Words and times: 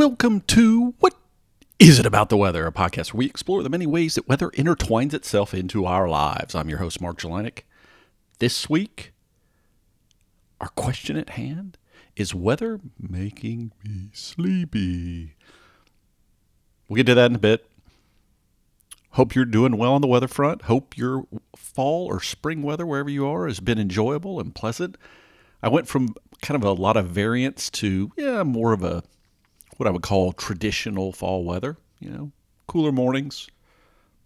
Welcome 0.00 0.40
to 0.46 0.94
What 0.98 1.12
Is 1.78 1.98
It 1.98 2.06
About 2.06 2.30
the 2.30 2.36
Weather, 2.38 2.66
a 2.66 2.72
podcast 2.72 3.12
where 3.12 3.18
we 3.18 3.26
explore 3.26 3.62
the 3.62 3.68
many 3.68 3.86
ways 3.86 4.14
that 4.14 4.26
weather 4.26 4.48
intertwines 4.52 5.12
itself 5.12 5.52
into 5.52 5.84
our 5.84 6.08
lives. 6.08 6.54
I'm 6.54 6.70
your 6.70 6.78
host, 6.78 7.02
Mark 7.02 7.18
Jelinek. 7.18 7.64
This 8.38 8.70
week, 8.70 9.12
our 10.58 10.68
question 10.68 11.18
at 11.18 11.28
hand 11.28 11.76
is 12.16 12.34
weather 12.34 12.80
making 12.98 13.72
me 13.84 14.08
sleepy? 14.14 15.34
We'll 16.88 16.96
get 16.96 17.04
to 17.04 17.14
that 17.16 17.30
in 17.30 17.36
a 17.36 17.38
bit. 17.38 17.70
Hope 19.10 19.34
you're 19.34 19.44
doing 19.44 19.76
well 19.76 19.92
on 19.92 20.00
the 20.00 20.08
weather 20.08 20.28
front. 20.28 20.62
Hope 20.62 20.96
your 20.96 21.26
fall 21.54 22.06
or 22.06 22.22
spring 22.22 22.62
weather, 22.62 22.86
wherever 22.86 23.10
you 23.10 23.26
are, 23.26 23.46
has 23.46 23.60
been 23.60 23.78
enjoyable 23.78 24.40
and 24.40 24.54
pleasant. 24.54 24.96
I 25.62 25.68
went 25.68 25.88
from 25.88 26.14
kind 26.40 26.56
of 26.56 26.66
a 26.66 26.72
lot 26.72 26.96
of 26.96 27.08
variance 27.08 27.68
to, 27.72 28.12
yeah, 28.16 28.42
more 28.44 28.72
of 28.72 28.82
a 28.82 29.02
what 29.80 29.86
I 29.86 29.90
would 29.90 30.02
call 30.02 30.32
traditional 30.34 31.10
fall 31.10 31.42
weather. 31.42 31.78
You 32.00 32.10
know, 32.10 32.32
cooler 32.66 32.92
mornings, 32.92 33.48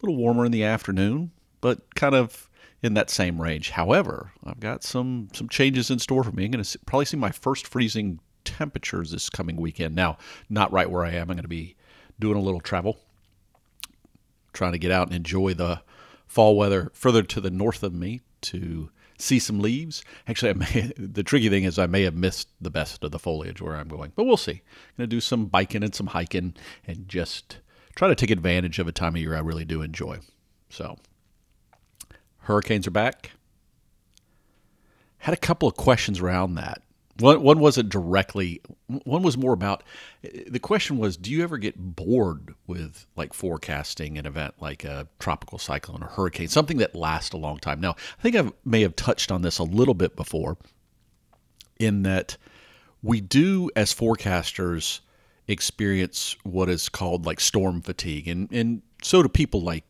a 0.02 0.06
little 0.06 0.20
warmer 0.20 0.44
in 0.44 0.50
the 0.50 0.64
afternoon, 0.64 1.30
but 1.60 1.94
kind 1.94 2.16
of 2.16 2.50
in 2.82 2.94
that 2.94 3.08
same 3.08 3.40
range. 3.40 3.70
However, 3.70 4.32
I've 4.44 4.58
got 4.58 4.82
some 4.82 5.28
some 5.32 5.48
changes 5.48 5.90
in 5.90 6.00
store 6.00 6.24
for 6.24 6.32
me. 6.32 6.44
I'm 6.44 6.50
going 6.50 6.64
to 6.64 6.78
probably 6.86 7.06
see 7.06 7.16
my 7.16 7.30
first 7.30 7.68
freezing 7.68 8.18
temperatures 8.44 9.12
this 9.12 9.30
coming 9.30 9.54
weekend. 9.56 9.94
Now, 9.94 10.18
not 10.50 10.72
right 10.72 10.90
where 10.90 11.04
I 11.04 11.12
am. 11.12 11.30
I'm 11.30 11.36
going 11.36 11.42
to 11.42 11.48
be 11.48 11.76
doing 12.18 12.36
a 12.36 12.42
little 12.42 12.60
travel, 12.60 12.98
trying 14.52 14.72
to 14.72 14.78
get 14.78 14.90
out 14.90 15.06
and 15.06 15.16
enjoy 15.16 15.54
the 15.54 15.82
fall 16.26 16.56
weather 16.56 16.90
further 16.94 17.22
to 17.22 17.40
the 17.40 17.50
north 17.50 17.84
of 17.84 17.94
me 17.94 18.22
to 18.40 18.90
see 19.18 19.38
some 19.38 19.60
leaves. 19.60 20.02
Actually, 20.26 20.50
I 20.50 20.54
may, 20.54 20.92
the 20.96 21.22
tricky 21.22 21.48
thing 21.48 21.64
is 21.64 21.78
I 21.78 21.86
may 21.86 22.02
have 22.02 22.14
missed 22.14 22.48
the 22.60 22.70
best 22.70 23.04
of 23.04 23.10
the 23.10 23.18
foliage 23.18 23.60
where 23.60 23.76
I'm 23.76 23.88
going, 23.88 24.12
but 24.14 24.24
we'll 24.24 24.36
see. 24.36 24.52
I'm 24.52 24.96
going 24.96 25.10
to 25.10 25.16
do 25.16 25.20
some 25.20 25.46
biking 25.46 25.82
and 25.82 25.94
some 25.94 26.08
hiking 26.08 26.54
and 26.86 27.08
just 27.08 27.58
try 27.94 28.08
to 28.08 28.14
take 28.14 28.30
advantage 28.30 28.78
of 28.78 28.88
a 28.88 28.92
time 28.92 29.14
of 29.14 29.20
year 29.20 29.34
I 29.34 29.40
really 29.40 29.64
do 29.64 29.82
enjoy. 29.82 30.20
So, 30.68 30.98
hurricanes 32.38 32.86
are 32.86 32.92
back. 32.92 33.32
Had 35.18 35.34
a 35.34 35.38
couple 35.38 35.68
of 35.68 35.76
questions 35.76 36.20
around 36.20 36.54
that. 36.56 36.82
One, 37.20 37.42
one 37.42 37.60
wasn't 37.60 37.90
directly, 37.90 38.60
one 38.88 39.22
was 39.22 39.38
more 39.38 39.52
about 39.52 39.84
the 40.48 40.58
question 40.58 40.98
was 40.98 41.16
do 41.16 41.30
you 41.30 41.44
ever 41.44 41.58
get 41.58 41.76
bored 41.78 42.54
with 42.66 43.06
like 43.14 43.32
forecasting 43.32 44.18
an 44.18 44.26
event 44.26 44.54
like 44.60 44.82
a 44.84 45.06
tropical 45.20 45.58
cyclone 45.58 46.02
or 46.02 46.08
hurricane, 46.08 46.48
something 46.48 46.78
that 46.78 46.94
lasts 46.94 47.32
a 47.32 47.36
long 47.36 47.58
time? 47.58 47.80
Now, 47.80 47.92
I 48.18 48.22
think 48.22 48.36
I 48.36 48.50
may 48.64 48.82
have 48.82 48.96
touched 48.96 49.30
on 49.30 49.42
this 49.42 49.58
a 49.58 49.64
little 49.64 49.94
bit 49.94 50.16
before 50.16 50.56
in 51.78 52.02
that 52.02 52.36
we 53.02 53.20
do, 53.20 53.70
as 53.76 53.94
forecasters, 53.94 55.00
experience 55.46 56.36
what 56.42 56.68
is 56.68 56.88
called 56.88 57.26
like 57.26 57.38
storm 57.38 57.82
fatigue. 57.82 58.26
And, 58.26 58.50
and 58.50 58.82
so 59.02 59.22
do 59.22 59.28
people 59.28 59.60
like 59.60 59.84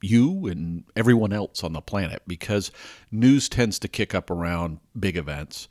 you 0.00 0.46
and 0.46 0.84
everyone 0.96 1.32
else 1.32 1.64
on 1.64 1.72
the 1.72 1.80
planet 1.80 2.22
because 2.26 2.70
news 3.10 3.48
tends 3.48 3.78
to 3.78 3.88
kick 3.88 4.14
up 4.14 4.30
around 4.30 4.78
big 4.98 5.16
events 5.16 5.68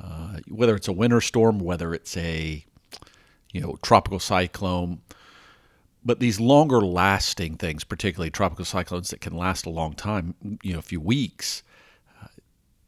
uh, 0.00 0.38
whether 0.48 0.74
it's 0.74 0.88
a 0.88 0.92
winter 0.92 1.20
storm, 1.20 1.58
whether 1.58 1.94
it's 1.94 2.16
a 2.16 2.64
you 3.52 3.60
know 3.60 3.76
tropical 3.82 4.18
cyclone, 4.18 5.00
but 6.04 6.20
these 6.20 6.40
longer 6.40 6.80
lasting 6.80 7.56
things, 7.56 7.84
particularly 7.84 8.30
tropical 8.30 8.64
cyclones 8.64 9.10
that 9.10 9.20
can 9.20 9.36
last 9.36 9.66
a 9.66 9.70
long 9.70 9.94
time, 9.94 10.34
you 10.62 10.72
know, 10.72 10.78
a 10.78 10.82
few 10.82 11.00
weeks. 11.00 11.62
Uh, 12.22 12.26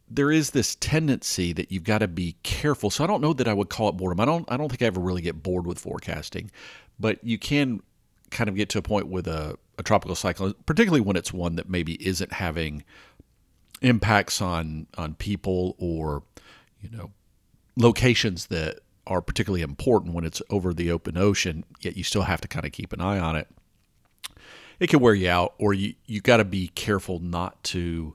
there 0.08 0.32
is 0.32 0.50
this 0.50 0.74
tendency 0.76 1.52
that 1.52 1.70
you've 1.70 1.84
got 1.84 1.98
to 1.98 2.08
be 2.08 2.36
careful. 2.42 2.90
So 2.90 3.04
I 3.04 3.06
don't 3.06 3.20
know 3.20 3.32
that 3.34 3.48
I 3.48 3.54
would 3.54 3.68
call 3.68 3.88
it 3.88 3.92
boredom. 3.92 4.20
I 4.20 4.24
don't. 4.24 4.50
I 4.50 4.56
don't 4.56 4.68
think 4.68 4.82
I 4.82 4.86
ever 4.86 5.00
really 5.00 5.22
get 5.22 5.42
bored 5.42 5.66
with 5.66 5.78
forecasting, 5.78 6.50
but 6.98 7.22
you 7.22 7.38
can 7.38 7.82
kind 8.30 8.48
of 8.48 8.56
get 8.56 8.68
to 8.70 8.78
a 8.78 8.82
point 8.82 9.06
with 9.06 9.28
a, 9.28 9.56
a 9.78 9.82
tropical 9.82 10.16
cyclone, 10.16 10.54
particularly 10.66 11.00
when 11.00 11.16
it's 11.16 11.32
one 11.32 11.56
that 11.56 11.68
maybe 11.68 11.94
isn't 12.04 12.32
having 12.32 12.84
impacts 13.80 14.40
on 14.40 14.86
on 14.96 15.14
people 15.14 15.76
or 15.78 16.22
you 16.84 16.96
know, 16.96 17.10
locations 17.76 18.46
that 18.46 18.80
are 19.06 19.20
particularly 19.20 19.62
important 19.62 20.14
when 20.14 20.24
it's 20.24 20.42
over 20.50 20.72
the 20.72 20.90
open 20.90 21.16
ocean, 21.16 21.64
yet 21.80 21.96
you 21.96 22.04
still 22.04 22.22
have 22.22 22.40
to 22.40 22.48
kind 22.48 22.64
of 22.64 22.72
keep 22.72 22.92
an 22.92 23.00
eye 23.00 23.18
on 23.18 23.36
it. 23.36 23.48
It 24.80 24.88
can 24.88 25.00
wear 25.00 25.14
you 25.14 25.28
out, 25.28 25.54
or 25.58 25.72
you, 25.72 25.94
you 26.06 26.20
got 26.20 26.38
to 26.38 26.44
be 26.44 26.68
careful 26.68 27.20
not 27.20 27.62
to 27.64 28.14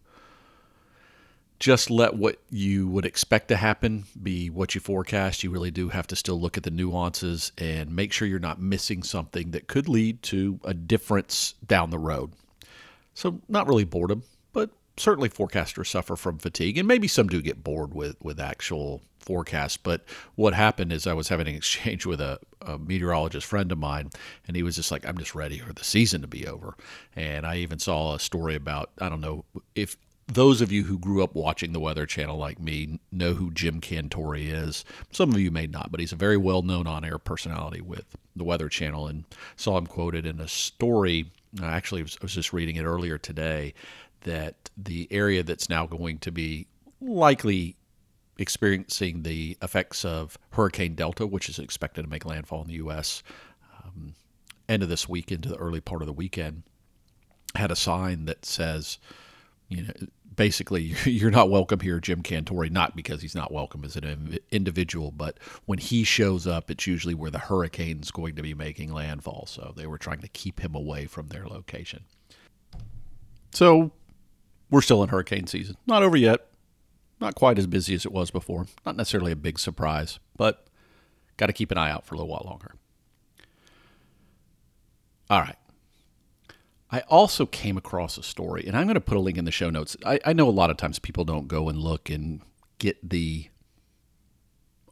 just 1.60 1.90
let 1.90 2.16
what 2.16 2.40
you 2.50 2.88
would 2.88 3.06
expect 3.06 3.50
to 3.50 3.58
happen 3.58 4.06
be 4.22 4.50
what 4.50 4.76
you 4.76 4.82
forecast. 4.82 5.44
You 5.44 5.52
really 5.52 5.72
do 5.72 5.90
have 5.90 6.08
to 6.08 6.16
still 6.16 6.40
look 6.40 6.58
at 6.58 6.64
the 6.64 6.72
nuances 6.72 7.52
and 7.58 7.96
make 7.96 8.14
sure 8.14 8.28
you're 8.28 8.40
not 8.40 8.62
missing 8.62 9.04
something 9.04 9.52
that 9.52 9.68
could 9.68 9.90
lead 9.90 10.24
to 10.24 10.60
a 10.64 10.74
difference 10.74 11.56
down 11.66 11.90
the 11.90 12.00
road. 12.00 12.32
So, 13.14 13.42
not 13.50 13.68
really 13.68 13.84
boredom, 13.84 14.24
but 14.54 14.70
certainly 15.00 15.30
forecasters 15.30 15.88
suffer 15.88 16.16
from 16.16 16.38
fatigue, 16.38 16.78
and 16.78 16.88
maybe 16.88 17.08
some 17.08 17.28
do 17.28 17.42
get 17.42 17.64
bored 17.64 17.94
with 17.94 18.16
with 18.22 18.40
actual 18.40 19.02
forecasts. 19.20 19.78
But 19.78 20.04
what 20.36 20.54
happened 20.54 20.92
is 20.92 21.06
I 21.06 21.14
was 21.14 21.30
having 21.30 21.48
an 21.48 21.56
exchange 21.56 22.06
with 22.06 22.22
a, 22.22 22.40
a, 22.62 22.78
meteorologist 22.78 23.46
friend 23.46 23.72
of 23.72 23.78
mine, 23.78 24.10
and 24.48 24.56
he 24.56 24.64
was 24.64 24.76
just 24.76 24.92
like, 24.92 25.06
"I'm 25.06 25.18
just 25.18 25.36
ready 25.36 25.60
for 25.60 25.74
the 25.74 25.84
season 25.84 26.22
to 26.22 26.28
be 26.28 26.48
over." 26.48 26.76
And 27.16 27.46
I 27.46 27.58
even 27.58 27.80
saw 27.80 28.16
a 28.16 28.20
story 28.20 28.56
about 28.56 28.92
I 29.00 29.10
don't 29.10 29.22
know 29.22 29.46
if 29.76 29.98
those 30.28 30.62
of 30.62 30.72
you 30.72 30.84
who 30.84 31.00
grew 31.00 31.24
up 31.24 31.34
watching 31.34 31.74
the 31.74 31.80
Weather 31.80 32.06
Channel 32.06 32.38
like 32.38 32.60
me 32.60 33.00
know 33.12 33.34
who 33.34 33.52
Jim 33.52 33.82
Cantore 33.82 34.38
is. 34.40 34.86
Some 35.12 35.32
of 35.32 35.40
you 35.40 35.50
may 35.50 35.66
not, 35.66 35.90
but 35.90 36.00
he's 36.00 36.12
a 36.12 36.18
very 36.18 36.38
well 36.38 36.62
known 36.62 36.86
on 36.86 37.04
air 37.04 37.18
personality 37.18 37.82
with 37.82 38.06
the 38.36 38.44
Weather 38.44 38.70
Channel, 38.70 39.08
and 39.08 39.24
saw 39.56 39.78
him 39.78 39.88
quoted 39.88 40.26
in 40.26 40.40
a 40.40 40.48
story. 40.48 41.32
Actually, 41.64 42.02
I 42.02 42.06
was 42.22 42.34
just 42.34 42.54
reading 42.54 42.76
it 42.76 42.84
earlier 42.84 43.18
today 43.18 43.74
that 44.22 44.70
the 44.78 45.08
area 45.12 45.44
that's 45.44 45.70
now 45.70 45.86
going 45.86 46.20
to 46.20 46.32
be 46.32 46.68
likely 47.02 47.76
experiencing 48.38 49.24
the 49.24 49.58
effects 49.62 50.06
of 50.06 50.38
Hurricane 50.52 50.96
Delta, 50.96 51.28
which 51.28 51.50
is 51.50 51.60
expected 51.60 52.04
to 52.04 52.10
make 52.10 52.26
landfall 52.26 52.62
in 52.62 52.68
the 52.68 52.76
U.S. 52.76 53.22
Um, 53.84 54.14
end 54.68 54.84
of 54.84 54.90
this 54.90 55.08
week 55.10 55.32
into 55.32 55.50
the 55.50 55.58
early 55.58 55.82
part 55.82 56.02
of 56.02 56.08
the 56.08 56.14
weekend, 56.14 56.64
had 57.56 57.72
a 57.72 57.76
sign 57.76 58.26
that 58.26 58.46
says, 58.46 58.98
you 59.68 59.84
know, 59.84 59.94
basically, 60.36 60.82
you're 61.06 61.32
not 61.32 61.50
welcome 61.50 61.82
here, 61.82 62.00
Jim 62.00 62.24
Cantore, 62.24 62.72
not 62.72 62.96
because 62.96 63.22
he's 63.22 63.36
not 63.36 63.52
welcome 63.52 63.84
as 63.84 63.96
an 63.96 64.40
individual, 64.52 65.12
but 65.12 65.38
when 65.66 65.80
he 65.80 66.04
shows 66.04 66.48
up, 66.48 66.72
it's 66.72 66.88
usually 66.88 67.14
where 67.14 67.32
the 67.32 67.40
hurricane's 67.40 68.10
going 68.10 68.36
to 68.36 68.42
be 68.42 68.54
making 68.54 68.94
landfall. 68.94 69.46
So 69.48 69.74
they 69.76 69.86
were 69.86 69.98
trying 69.98 70.22
to 70.22 70.28
keep 70.30 70.62
him 70.62 70.76
away 70.76 71.06
from 71.06 71.28
their 71.28 71.46
location. 71.46 72.04
So 73.52 73.92
we're 74.70 74.82
still 74.82 75.04
in 75.04 75.10
hurricane 75.10 75.48
season. 75.48 75.78
Not 75.86 76.04
over 76.04 76.18
yet. 76.18 76.48
Not 77.20 77.36
quite 77.36 77.58
as 77.60 77.68
busy 77.68 77.96
as 77.96 78.06
it 78.06 78.12
was 78.12 78.32
before. 78.32 78.68
Not 78.86 78.96
necessarily 78.96 79.32
a 79.32 79.36
big 79.36 79.60
surprise, 79.60 80.20
but 80.38 80.68
got 81.38 81.48
to 81.48 81.54
keep 81.54 81.72
an 81.72 81.78
eye 81.78 81.92
out 81.92 82.06
for 82.06 82.16
a 82.16 82.18
little 82.18 82.30
while 82.30 82.46
longer. 82.46 82.76
All 85.30 85.42
right. 85.42 85.58
I 86.92 87.02
also 87.02 87.46
came 87.46 87.78
across 87.78 88.18
a 88.18 88.24
story, 88.24 88.66
and 88.66 88.76
I'm 88.76 88.86
going 88.86 88.96
to 88.96 89.02
put 89.02 89.18
a 89.18 89.20
link 89.20 89.38
in 89.38 89.46
the 89.46 89.52
show 89.52 89.70
notes. 89.70 89.96
I, 90.06 90.20
I 90.26 90.34
know 90.34 90.48
a 90.48 90.52
lot 90.52 90.72
of 90.72 90.78
times 90.78 90.98
people 90.98 91.24
don't 91.24 91.48
go 91.48 91.70
and 91.70 91.78
look 91.78 92.10
and 92.10 92.42
get 92.80 92.98
the 93.08 93.50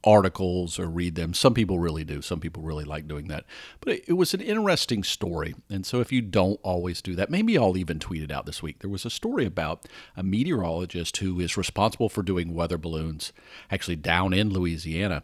articles 0.04 0.80
or 0.80 0.88
read 0.88 1.16
them. 1.16 1.34
Some 1.34 1.54
people 1.54 1.80
really 1.80 2.04
do. 2.04 2.22
Some 2.22 2.40
people 2.40 2.64
really 2.64 2.84
like 2.84 3.08
doing 3.08 3.28
that. 3.28 3.46
But 3.80 4.02
it, 4.08 4.14
was 4.14 4.34
an 4.34 4.42
interesting 4.42 5.04
story. 5.04 5.56
And 5.70 5.86
so 5.86 6.00
if 6.00 6.12
you 6.12 6.22
don't 6.22 6.60
always 6.64 7.02
do 7.02 7.16
that, 7.16 7.30
maybe 7.30 7.58
I'll 7.58 7.78
even 7.78 8.00
tweet 8.00 8.24
it 8.24 8.32
out 8.32 8.46
this 8.46 8.64
week. 8.64 8.80
There 8.80 8.90
was 8.90 9.06
a 9.06 9.10
story 9.10 9.46
about 9.46 9.88
a 10.16 10.24
meteorologist 10.24 11.18
who 11.18 11.40
is 11.40 11.58
responsible 11.58 12.10
for 12.10 12.24
doing 12.24 12.54
weather 12.54 12.78
balloons 12.78 13.34
actually 13.72 13.98
down 13.98 14.34
in 14.34 14.52
Louisiana. 14.52 15.24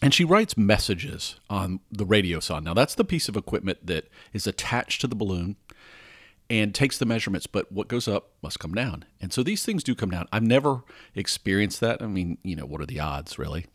And 0.00 0.14
she 0.14 0.24
writes 0.24 0.56
messages 0.56 1.40
on 1.50 1.80
the 1.90 2.04
radio 2.04 2.38
radiosonde. 2.38 2.64
Now, 2.64 2.74
that's 2.74 2.94
the 2.94 3.04
piece 3.04 3.28
of 3.28 3.36
equipment 3.36 3.86
that 3.86 4.08
is 4.32 4.46
attached 4.46 5.00
to 5.00 5.06
the 5.06 5.16
balloon 5.16 5.56
and 6.50 6.74
takes 6.74 6.98
the 6.98 7.04
measurements, 7.04 7.46
but 7.46 7.70
what 7.70 7.88
goes 7.88 8.08
up 8.08 8.30
must 8.42 8.58
come 8.58 8.74
down. 8.74 9.04
And 9.20 9.32
so 9.32 9.42
these 9.42 9.64
things 9.64 9.84
do 9.84 9.94
come 9.94 10.10
down. 10.10 10.26
I've 10.32 10.42
never 10.42 10.82
experienced 11.14 11.80
that. 11.80 12.02
I 12.02 12.06
mean, 12.06 12.38
you 12.42 12.56
know, 12.56 12.64
what 12.64 12.80
are 12.80 12.86
the 12.86 13.00
odds, 13.00 13.38
really? 13.38 13.66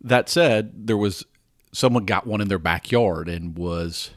That 0.00 0.28
said, 0.28 0.86
there 0.86 0.96
was 0.96 1.24
someone 1.72 2.04
got 2.04 2.26
one 2.26 2.40
in 2.40 2.48
their 2.48 2.58
backyard 2.58 3.28
and 3.28 3.56
was 3.56 4.10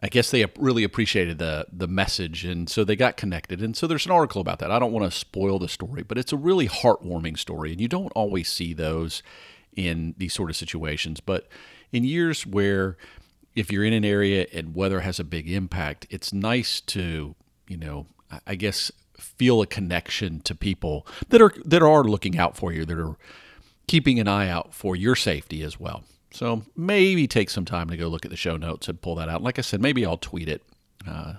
I 0.00 0.08
guess 0.08 0.30
they 0.30 0.46
really 0.56 0.84
appreciated 0.84 1.38
the 1.38 1.66
the 1.72 1.88
message, 1.88 2.44
and 2.44 2.68
so 2.68 2.84
they 2.84 2.94
got 2.94 3.16
connected. 3.16 3.60
And 3.60 3.76
so 3.76 3.86
there's 3.86 4.06
an 4.06 4.12
article 4.12 4.40
about 4.40 4.60
that. 4.60 4.70
I 4.70 4.78
don't 4.78 4.92
want 4.92 5.10
to 5.10 5.16
spoil 5.16 5.58
the 5.58 5.68
story, 5.68 6.02
but 6.02 6.18
it's 6.18 6.32
a 6.32 6.36
really 6.36 6.68
heartwarming 6.68 7.36
story, 7.36 7.72
and 7.72 7.80
you 7.80 7.88
don't 7.88 8.12
always 8.14 8.48
see 8.48 8.74
those 8.74 9.22
in 9.74 10.14
these 10.16 10.34
sort 10.34 10.50
of 10.50 10.56
situations. 10.56 11.20
But 11.20 11.48
in 11.90 12.04
years 12.04 12.46
where 12.46 12.96
if 13.56 13.72
you're 13.72 13.84
in 13.84 13.92
an 13.92 14.04
area 14.04 14.46
and 14.52 14.74
weather 14.74 15.00
has 15.00 15.18
a 15.18 15.24
big 15.24 15.50
impact, 15.50 16.06
it's 16.10 16.32
nice 16.32 16.80
to 16.82 17.34
you 17.66 17.76
know 17.76 18.06
I 18.46 18.54
guess 18.54 18.92
feel 19.16 19.60
a 19.62 19.66
connection 19.66 20.38
to 20.42 20.54
people 20.54 21.08
that 21.30 21.42
are 21.42 21.52
that 21.64 21.82
are 21.82 22.04
looking 22.04 22.38
out 22.38 22.56
for 22.56 22.72
you, 22.72 22.84
that 22.84 22.98
are 22.98 23.16
keeping 23.88 24.20
an 24.20 24.28
eye 24.28 24.48
out 24.48 24.72
for 24.72 24.94
your 24.94 25.16
safety 25.16 25.62
as 25.62 25.80
well. 25.80 26.04
So 26.30 26.62
maybe 26.76 27.26
take 27.26 27.50
some 27.50 27.64
time 27.64 27.88
to 27.90 27.96
go 27.96 28.06
look 28.06 28.24
at 28.24 28.30
the 28.30 28.36
show 28.36 28.56
notes 28.56 28.86
and 28.88 29.00
pull 29.00 29.16
that 29.16 29.28
out. 29.28 29.42
Like 29.42 29.58
I 29.58 29.62
said, 29.62 29.80
maybe 29.80 30.06
I'll 30.06 30.18
tweet 30.18 30.48
it 30.48 30.62
uh, 31.06 31.34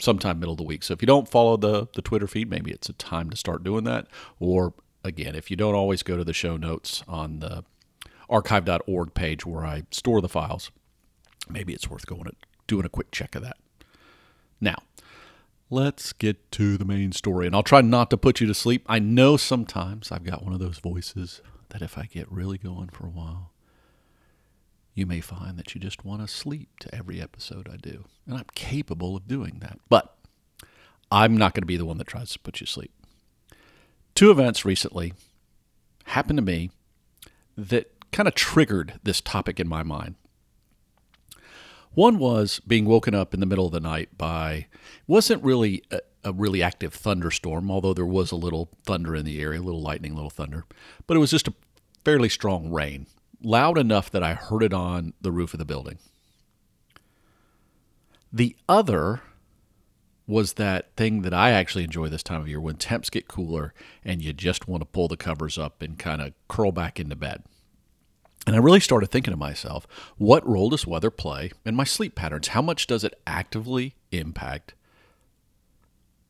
sometime 0.00 0.40
middle 0.40 0.54
of 0.54 0.58
the 0.58 0.64
week. 0.64 0.82
So 0.82 0.94
if 0.94 1.02
you 1.02 1.06
don't 1.06 1.28
follow 1.28 1.56
the 1.56 1.86
the 1.94 2.02
Twitter 2.02 2.26
feed, 2.26 2.50
maybe 2.50 2.72
it's 2.72 2.88
a 2.88 2.94
time 2.94 3.30
to 3.30 3.36
start 3.36 3.62
doing 3.62 3.84
that. 3.84 4.06
Or 4.40 4.72
again, 5.04 5.34
if 5.34 5.50
you 5.50 5.56
don't 5.56 5.74
always 5.74 6.02
go 6.02 6.16
to 6.16 6.24
the 6.24 6.32
show 6.32 6.56
notes 6.56 7.02
on 7.06 7.40
the 7.40 7.64
archive.org 8.28 9.14
page 9.14 9.44
where 9.44 9.64
I 9.64 9.82
store 9.90 10.22
the 10.22 10.28
files, 10.28 10.70
maybe 11.48 11.74
it's 11.74 11.88
worth 11.90 12.06
going 12.06 12.22
and 12.22 12.36
doing 12.66 12.86
a 12.86 12.88
quick 12.88 13.10
check 13.10 13.34
of 13.34 13.42
that. 13.42 13.58
Now, 14.60 14.76
let's 15.72 16.12
get 16.12 16.52
to 16.52 16.76
the 16.76 16.84
main 16.84 17.12
story. 17.12 17.46
And 17.46 17.56
I'll 17.56 17.62
try 17.62 17.80
not 17.80 18.10
to 18.10 18.16
put 18.16 18.40
you 18.40 18.46
to 18.46 18.54
sleep. 18.54 18.84
I 18.86 18.98
know 18.98 19.36
sometimes 19.36 20.12
I've 20.12 20.24
got 20.24 20.44
one 20.44 20.52
of 20.52 20.60
those 20.60 20.78
voices 20.78 21.40
that 21.70 21.82
if 21.82 21.96
I 21.96 22.04
get 22.04 22.30
really 22.30 22.58
going 22.58 22.90
for 22.90 23.06
a 23.06 23.10
while, 23.10 23.52
you 24.94 25.06
may 25.06 25.20
find 25.20 25.58
that 25.58 25.74
you 25.74 25.80
just 25.80 26.04
want 26.04 26.20
to 26.20 26.28
sleep 26.28 26.68
to 26.80 26.94
every 26.94 27.20
episode 27.20 27.68
I 27.72 27.76
do. 27.76 28.04
And 28.26 28.36
I'm 28.36 28.46
capable 28.54 29.16
of 29.16 29.26
doing 29.26 29.60
that. 29.60 29.78
But 29.88 30.14
I'm 31.10 31.36
not 31.36 31.54
going 31.54 31.62
to 31.62 31.66
be 31.66 31.78
the 31.78 31.86
one 31.86 31.96
that 31.98 32.06
tries 32.06 32.32
to 32.32 32.38
put 32.38 32.60
you 32.60 32.66
to 32.66 32.72
sleep. 32.72 32.92
Two 34.14 34.30
events 34.30 34.66
recently 34.66 35.14
happened 36.04 36.36
to 36.36 36.42
me 36.42 36.70
that 37.56 37.90
kind 38.12 38.28
of 38.28 38.34
triggered 38.34 39.00
this 39.02 39.22
topic 39.22 39.58
in 39.58 39.66
my 39.66 39.82
mind. 39.82 40.16
One 41.94 42.18
was 42.18 42.60
being 42.60 42.86
woken 42.86 43.14
up 43.14 43.34
in 43.34 43.40
the 43.40 43.46
middle 43.46 43.66
of 43.66 43.72
the 43.72 43.80
night 43.80 44.16
by 44.16 44.66
wasn't 45.06 45.44
really 45.44 45.82
a, 45.90 46.00
a, 46.24 46.32
really 46.32 46.62
active 46.62 46.94
thunderstorm, 46.94 47.70
although 47.70 47.92
there 47.92 48.06
was 48.06 48.32
a 48.32 48.36
little 48.36 48.70
thunder 48.84 49.14
in 49.14 49.26
the 49.26 49.40
area, 49.40 49.60
a 49.60 49.62
little 49.62 49.82
lightning, 49.82 50.12
a 50.12 50.14
little 50.14 50.30
thunder, 50.30 50.64
but 51.06 51.16
it 51.16 51.20
was 51.20 51.30
just 51.30 51.48
a 51.48 51.54
fairly 52.04 52.30
strong 52.30 52.70
rain, 52.70 53.06
loud 53.42 53.76
enough 53.76 54.10
that 54.10 54.22
I 54.22 54.34
heard 54.34 54.62
it 54.62 54.72
on 54.72 55.12
the 55.20 55.32
roof 55.32 55.52
of 55.52 55.58
the 55.58 55.66
building. 55.66 55.98
The 58.32 58.56
other 58.68 59.20
was 60.26 60.54
that 60.54 60.96
thing 60.96 61.22
that 61.22 61.34
I 61.34 61.50
actually 61.50 61.84
enjoy 61.84 62.08
this 62.08 62.22
time 62.22 62.40
of 62.40 62.48
year 62.48 62.60
when 62.60 62.76
temps 62.76 63.10
get 63.10 63.28
cooler 63.28 63.74
and 64.04 64.22
you 64.22 64.32
just 64.32 64.66
want 64.66 64.80
to 64.80 64.86
pull 64.86 65.08
the 65.08 65.16
covers 65.16 65.58
up 65.58 65.82
and 65.82 65.98
kind 65.98 66.22
of 66.22 66.32
curl 66.48 66.72
back 66.72 66.98
into 66.98 67.16
bed. 67.16 67.42
And 68.46 68.56
I 68.56 68.58
really 68.58 68.80
started 68.80 69.10
thinking 69.10 69.32
to 69.32 69.38
myself, 69.38 69.86
what 70.16 70.46
role 70.46 70.70
does 70.70 70.86
weather 70.86 71.10
play 71.10 71.52
in 71.64 71.76
my 71.76 71.84
sleep 71.84 72.14
patterns? 72.14 72.48
How 72.48 72.62
much 72.62 72.86
does 72.86 73.04
it 73.04 73.14
actively 73.26 73.94
impact 74.10 74.74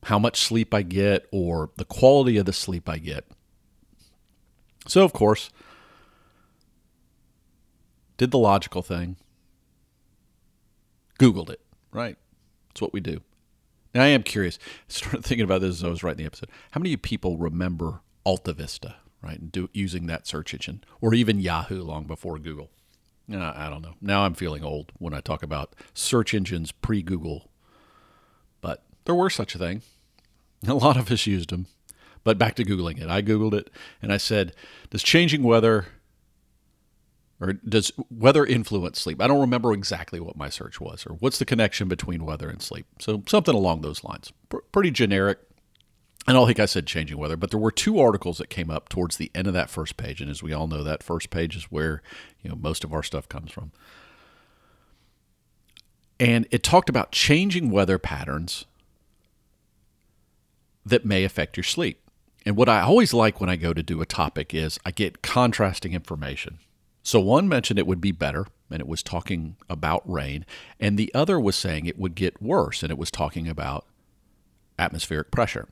how 0.03 0.19
much 0.19 0.39
sleep 0.39 0.73
I 0.73 0.81
get 0.81 1.27
or 1.31 1.71
the 1.77 1.85
quality 1.85 2.37
of 2.37 2.45
the 2.45 2.53
sleep 2.53 2.87
I 2.87 2.99
get? 2.99 3.25
So, 4.87 5.03
of 5.03 5.13
course, 5.13 5.49
did 8.17 8.31
the 8.31 8.37
logical 8.37 8.81
thing, 8.81 9.15
Googled 11.19 11.49
it, 11.49 11.61
right? 11.91 12.17
That's 12.69 12.81
what 12.81 12.93
we 12.93 12.99
do. 12.99 13.21
Now, 13.93 14.03
I 14.03 14.07
am 14.07 14.23
curious. 14.23 14.59
I 14.61 14.67
started 14.87 15.23
thinking 15.23 15.43
about 15.43 15.61
this 15.61 15.75
as 15.75 15.83
I 15.83 15.89
was 15.89 16.03
writing 16.03 16.19
the 16.19 16.25
episode. 16.25 16.49
How 16.71 16.79
many 16.79 16.95
people 16.97 17.37
remember 17.37 18.01
Alta 18.23 18.53
Vista? 18.53 18.95
Right? 19.23 19.39
And 19.39 19.51
do, 19.51 19.69
using 19.73 20.07
that 20.07 20.27
search 20.27 20.53
engine 20.53 20.83
or 21.01 21.13
even 21.13 21.39
Yahoo 21.39 21.81
long 21.81 22.05
before 22.05 22.37
Google. 22.37 22.69
Uh, 23.31 23.53
I 23.55 23.69
don't 23.69 23.81
know. 23.81 23.93
Now 24.01 24.23
I'm 24.23 24.33
feeling 24.33 24.63
old 24.63 24.91
when 24.97 25.13
I 25.13 25.21
talk 25.21 25.43
about 25.43 25.75
search 25.93 26.33
engines 26.33 26.71
pre 26.71 27.01
Google, 27.01 27.49
but 28.61 28.83
there 29.05 29.15
were 29.15 29.29
such 29.29 29.55
a 29.55 29.57
thing. 29.57 29.81
A 30.67 30.73
lot 30.73 30.97
of 30.97 31.11
us 31.11 31.25
used 31.25 31.49
them. 31.49 31.67
But 32.23 32.37
back 32.37 32.55
to 32.55 32.63
Googling 32.63 33.01
it. 33.01 33.09
I 33.09 33.21
Googled 33.21 33.53
it 33.53 33.69
and 34.01 34.13
I 34.13 34.17
said, 34.17 34.53
Does 34.89 35.03
changing 35.03 35.43
weather 35.43 35.87
or 37.39 37.53
does 37.53 37.91
weather 38.09 38.45
influence 38.45 39.01
sleep? 39.01 39.21
I 39.21 39.27
don't 39.27 39.41
remember 39.41 39.73
exactly 39.73 40.21
what 40.21 40.37
my 40.37 40.47
search 40.49 40.79
was 40.79 41.05
or 41.05 41.15
what's 41.15 41.39
the 41.39 41.45
connection 41.45 41.89
between 41.89 42.25
weather 42.25 42.49
and 42.49 42.61
sleep. 42.61 42.85
So 42.99 43.23
something 43.27 43.53
along 43.53 43.81
those 43.81 44.03
lines. 44.03 44.31
P- 44.49 44.59
pretty 44.71 44.91
generic, 44.91 45.39
I 46.25 46.31
don't 46.33 46.47
think 46.47 46.59
I 46.59 46.65
said 46.65 46.87
changing 46.87 47.17
weather, 47.17 47.35
but 47.35 47.51
there 47.51 47.59
were 47.59 47.71
two 47.71 47.99
articles 47.99 48.37
that 48.37 48.49
came 48.49 48.69
up 48.69 48.87
towards 48.87 49.17
the 49.17 49.29
end 49.35 49.47
of 49.47 49.53
that 49.53 49.69
first 49.69 49.97
page, 49.97 50.21
and 50.21 50.29
as 50.29 50.41
we 50.41 50.53
all 50.53 50.67
know, 50.67 50.83
that 50.83 51.03
first 51.03 51.29
page 51.29 51.55
is 51.55 51.65
where 51.65 52.01
you 52.41 52.49
know 52.49 52.55
most 52.55 52.83
of 52.83 52.93
our 52.93 53.03
stuff 53.03 53.27
comes 53.27 53.51
from. 53.51 53.71
And 56.19 56.47
it 56.51 56.63
talked 56.63 56.89
about 56.89 57.11
changing 57.11 57.69
weather 57.69 57.97
patterns 57.97 58.65
that 60.85 61.05
may 61.05 61.23
affect 61.23 61.57
your 61.57 61.63
sleep. 61.63 61.99
And 62.45 62.55
what 62.55 62.69
I 62.69 62.81
always 62.81 63.13
like 63.13 63.39
when 63.39 63.49
I 63.49 63.55
go 63.55 63.73
to 63.73 63.83
do 63.83 64.01
a 64.01 64.05
topic 64.05 64.53
is 64.53 64.79
I 64.85 64.91
get 64.91 65.21
contrasting 65.21 65.93
information. 65.93 66.59
So 67.01 67.19
one 67.19 67.49
mentioned 67.49 67.79
it 67.79 67.87
would 67.87 68.01
be 68.01 68.11
better, 68.11 68.47
and 68.71 68.79
it 68.79 68.87
was 68.87 69.03
talking 69.03 69.57
about 69.69 70.09
rain, 70.09 70.45
and 70.79 70.97
the 70.97 71.13
other 71.13 71.39
was 71.39 71.55
saying 71.55 71.85
it 71.85 71.99
would 71.99 72.15
get 72.15 72.41
worse, 72.41 72.81
and 72.81 72.91
it 72.91 72.97
was 72.97 73.11
talking 73.11 73.47
about 73.47 73.85
atmospheric 74.79 75.29
pressure. 75.29 75.67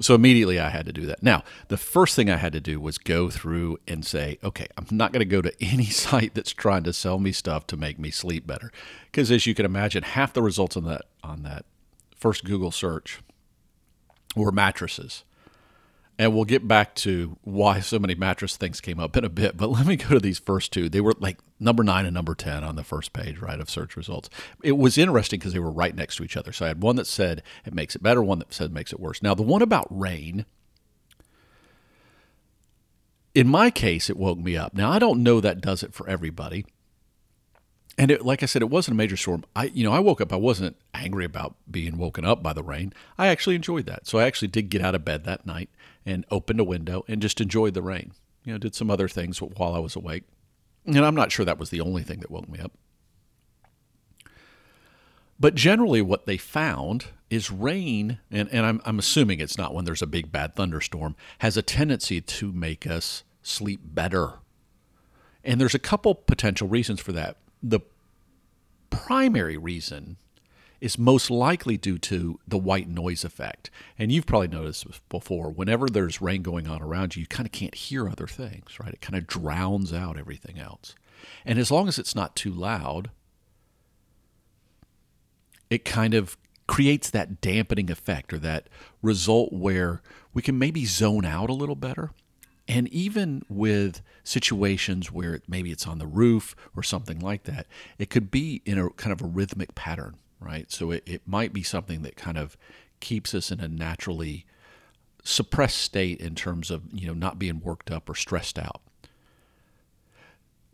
So 0.00 0.14
immediately 0.14 0.58
I 0.58 0.70
had 0.70 0.86
to 0.86 0.92
do 0.92 1.06
that. 1.06 1.22
Now, 1.22 1.44
the 1.68 1.76
first 1.76 2.16
thing 2.16 2.30
I 2.30 2.36
had 2.36 2.52
to 2.54 2.60
do 2.60 2.80
was 2.80 2.98
go 2.98 3.28
through 3.28 3.78
and 3.86 4.04
say, 4.04 4.38
okay, 4.42 4.66
I'm 4.76 4.86
not 4.90 5.12
going 5.12 5.20
to 5.20 5.26
go 5.26 5.42
to 5.42 5.52
any 5.60 5.86
site 5.86 6.34
that's 6.34 6.52
trying 6.52 6.82
to 6.84 6.92
sell 6.92 7.18
me 7.18 7.32
stuff 7.32 7.66
to 7.68 7.76
make 7.76 7.98
me 7.98 8.10
sleep 8.10 8.46
better. 8.46 8.72
Because 9.06 9.30
as 9.30 9.46
you 9.46 9.54
can 9.54 9.66
imagine, 9.66 10.02
half 10.02 10.32
the 10.32 10.42
results 10.42 10.76
on 10.76 10.84
that 10.84 11.02
on 11.22 11.42
that 11.42 11.64
first 12.16 12.44
Google 12.44 12.70
search 12.70 13.20
were 14.34 14.52
mattresses. 14.52 15.24
And 16.18 16.34
we'll 16.34 16.44
get 16.44 16.68
back 16.68 16.94
to 16.96 17.38
why 17.42 17.80
so 17.80 17.98
many 17.98 18.14
mattress 18.14 18.56
things 18.56 18.80
came 18.80 19.00
up 19.00 19.16
in 19.16 19.24
a 19.24 19.28
bit. 19.28 19.56
But 19.56 19.70
let 19.70 19.86
me 19.86 19.96
go 19.96 20.10
to 20.10 20.20
these 20.20 20.38
first 20.38 20.72
two. 20.72 20.88
They 20.88 21.00
were 21.00 21.14
like 21.18 21.38
number 21.58 21.82
nine 21.82 22.04
and 22.04 22.14
number 22.14 22.34
10 22.34 22.62
on 22.64 22.76
the 22.76 22.84
first 22.84 23.12
page, 23.12 23.38
right, 23.38 23.60
of 23.60 23.70
search 23.70 23.96
results. 23.96 24.28
It 24.62 24.76
was 24.76 24.98
interesting 24.98 25.38
because 25.38 25.52
they 25.52 25.58
were 25.58 25.70
right 25.70 25.94
next 25.94 26.16
to 26.16 26.24
each 26.24 26.36
other. 26.36 26.52
So 26.52 26.64
I 26.64 26.68
had 26.68 26.82
one 26.82 26.96
that 26.96 27.06
said 27.06 27.42
it 27.64 27.74
makes 27.74 27.96
it 27.96 28.02
better, 28.02 28.22
one 28.22 28.38
that 28.40 28.52
said 28.52 28.72
makes 28.72 28.92
it 28.92 29.00
worse. 29.00 29.22
Now, 29.22 29.34
the 29.34 29.42
one 29.42 29.62
about 29.62 29.86
rain, 29.90 30.44
in 33.34 33.48
my 33.48 33.70
case, 33.70 34.10
it 34.10 34.16
woke 34.16 34.38
me 34.38 34.56
up. 34.56 34.74
Now, 34.74 34.90
I 34.90 34.98
don't 34.98 35.22
know 35.22 35.40
that 35.40 35.60
does 35.60 35.82
it 35.82 35.94
for 35.94 36.08
everybody. 36.08 36.66
And 37.98 38.10
it, 38.10 38.24
like 38.24 38.42
I 38.42 38.46
said, 38.46 38.62
it 38.62 38.70
wasn't 38.70 38.94
a 38.94 38.96
major 38.96 39.16
storm. 39.16 39.44
I, 39.54 39.64
you 39.64 39.84
know, 39.84 39.92
I 39.92 39.98
woke 39.98 40.20
up. 40.20 40.32
I 40.32 40.36
wasn't 40.36 40.76
angry 40.94 41.24
about 41.24 41.56
being 41.70 41.98
woken 41.98 42.24
up 42.24 42.42
by 42.42 42.52
the 42.52 42.62
rain. 42.62 42.92
I 43.18 43.28
actually 43.28 43.54
enjoyed 43.54 43.86
that. 43.86 44.06
So 44.06 44.18
I 44.18 44.24
actually 44.24 44.48
did 44.48 44.70
get 44.70 44.82
out 44.82 44.94
of 44.94 45.04
bed 45.04 45.24
that 45.24 45.46
night 45.46 45.68
and 46.04 46.24
opened 46.30 46.60
a 46.60 46.64
window 46.64 47.04
and 47.08 47.22
just 47.22 47.40
enjoyed 47.40 47.74
the 47.74 47.82
rain. 47.82 48.12
You 48.44 48.52
know, 48.52 48.58
did 48.58 48.74
some 48.74 48.90
other 48.90 49.08
things 49.08 49.40
while 49.40 49.74
I 49.74 49.78
was 49.78 49.96
awake. 49.96 50.24
And 50.84 51.04
I'm 51.04 51.14
not 51.14 51.30
sure 51.30 51.44
that 51.44 51.58
was 51.58 51.70
the 51.70 51.80
only 51.80 52.02
thing 52.02 52.20
that 52.20 52.30
woke 52.30 52.48
me 52.48 52.58
up. 52.58 52.72
But 55.38 55.54
generally, 55.54 56.02
what 56.02 56.26
they 56.26 56.36
found 56.36 57.06
is 57.30 57.50
rain, 57.50 58.18
and, 58.30 58.48
and 58.52 58.66
I'm, 58.66 58.80
I'm 58.84 58.98
assuming 58.98 59.40
it's 59.40 59.58
not 59.58 59.74
when 59.74 59.84
there's 59.84 60.02
a 60.02 60.06
big 60.06 60.30
bad 60.30 60.54
thunderstorm, 60.54 61.16
has 61.38 61.56
a 61.56 61.62
tendency 61.62 62.20
to 62.20 62.52
make 62.52 62.86
us 62.86 63.24
sleep 63.42 63.80
better. 63.82 64.34
And 65.42 65.60
there's 65.60 65.74
a 65.74 65.80
couple 65.80 66.14
potential 66.14 66.68
reasons 66.68 67.00
for 67.00 67.12
that. 67.12 67.38
The 67.62 67.80
primary 68.90 69.56
reason 69.56 70.16
is 70.82 70.98
most 70.98 71.30
likely 71.30 71.76
due 71.76 71.96
to 71.96 72.40
the 72.46 72.58
white 72.58 72.88
noise 72.88 73.22
effect. 73.22 73.70
And 73.96 74.10
you've 74.10 74.26
probably 74.26 74.48
noticed 74.48 74.84
before, 75.08 75.48
whenever 75.48 75.86
there's 75.86 76.20
rain 76.20 76.42
going 76.42 76.66
on 76.66 76.82
around 76.82 77.14
you, 77.14 77.20
you 77.20 77.26
kind 77.28 77.46
of 77.46 77.52
can't 77.52 77.76
hear 77.76 78.08
other 78.08 78.26
things, 78.26 78.80
right? 78.80 78.92
It 78.92 79.00
kind 79.00 79.16
of 79.16 79.28
drowns 79.28 79.92
out 79.92 80.18
everything 80.18 80.58
else. 80.58 80.96
And 81.44 81.60
as 81.60 81.70
long 81.70 81.86
as 81.86 82.00
it's 82.00 82.16
not 82.16 82.34
too 82.34 82.50
loud, 82.50 83.10
it 85.70 85.84
kind 85.84 86.14
of 86.14 86.36
creates 86.66 87.10
that 87.10 87.40
dampening 87.40 87.88
effect 87.88 88.32
or 88.32 88.38
that 88.38 88.68
result 89.02 89.52
where 89.52 90.02
we 90.34 90.42
can 90.42 90.58
maybe 90.58 90.84
zone 90.84 91.24
out 91.24 91.48
a 91.48 91.54
little 91.54 91.76
better. 91.76 92.10
And 92.66 92.88
even 92.88 93.42
with 93.48 94.02
situations 94.24 95.12
where 95.12 95.42
maybe 95.46 95.70
it's 95.70 95.86
on 95.86 95.98
the 95.98 96.08
roof 96.08 96.56
or 96.74 96.82
something 96.82 97.20
like 97.20 97.44
that, 97.44 97.68
it 97.98 98.10
could 98.10 98.32
be 98.32 98.62
in 98.64 98.78
a 98.78 98.90
kind 98.90 99.12
of 99.12 99.22
a 99.22 99.28
rhythmic 99.28 99.76
pattern 99.76 100.16
right? 100.42 100.70
So 100.70 100.90
it, 100.90 101.02
it 101.06 101.22
might 101.26 101.52
be 101.52 101.62
something 101.62 102.02
that 102.02 102.16
kind 102.16 102.38
of 102.38 102.56
keeps 103.00 103.34
us 103.34 103.50
in 103.50 103.60
a 103.60 103.68
naturally 103.68 104.46
suppressed 105.24 105.78
state 105.78 106.20
in 106.20 106.34
terms 106.34 106.70
of 106.70 106.82
you 106.92 107.06
know 107.06 107.14
not 107.14 107.38
being 107.38 107.60
worked 107.60 107.90
up 107.90 108.08
or 108.08 108.14
stressed 108.14 108.58
out. 108.58 108.80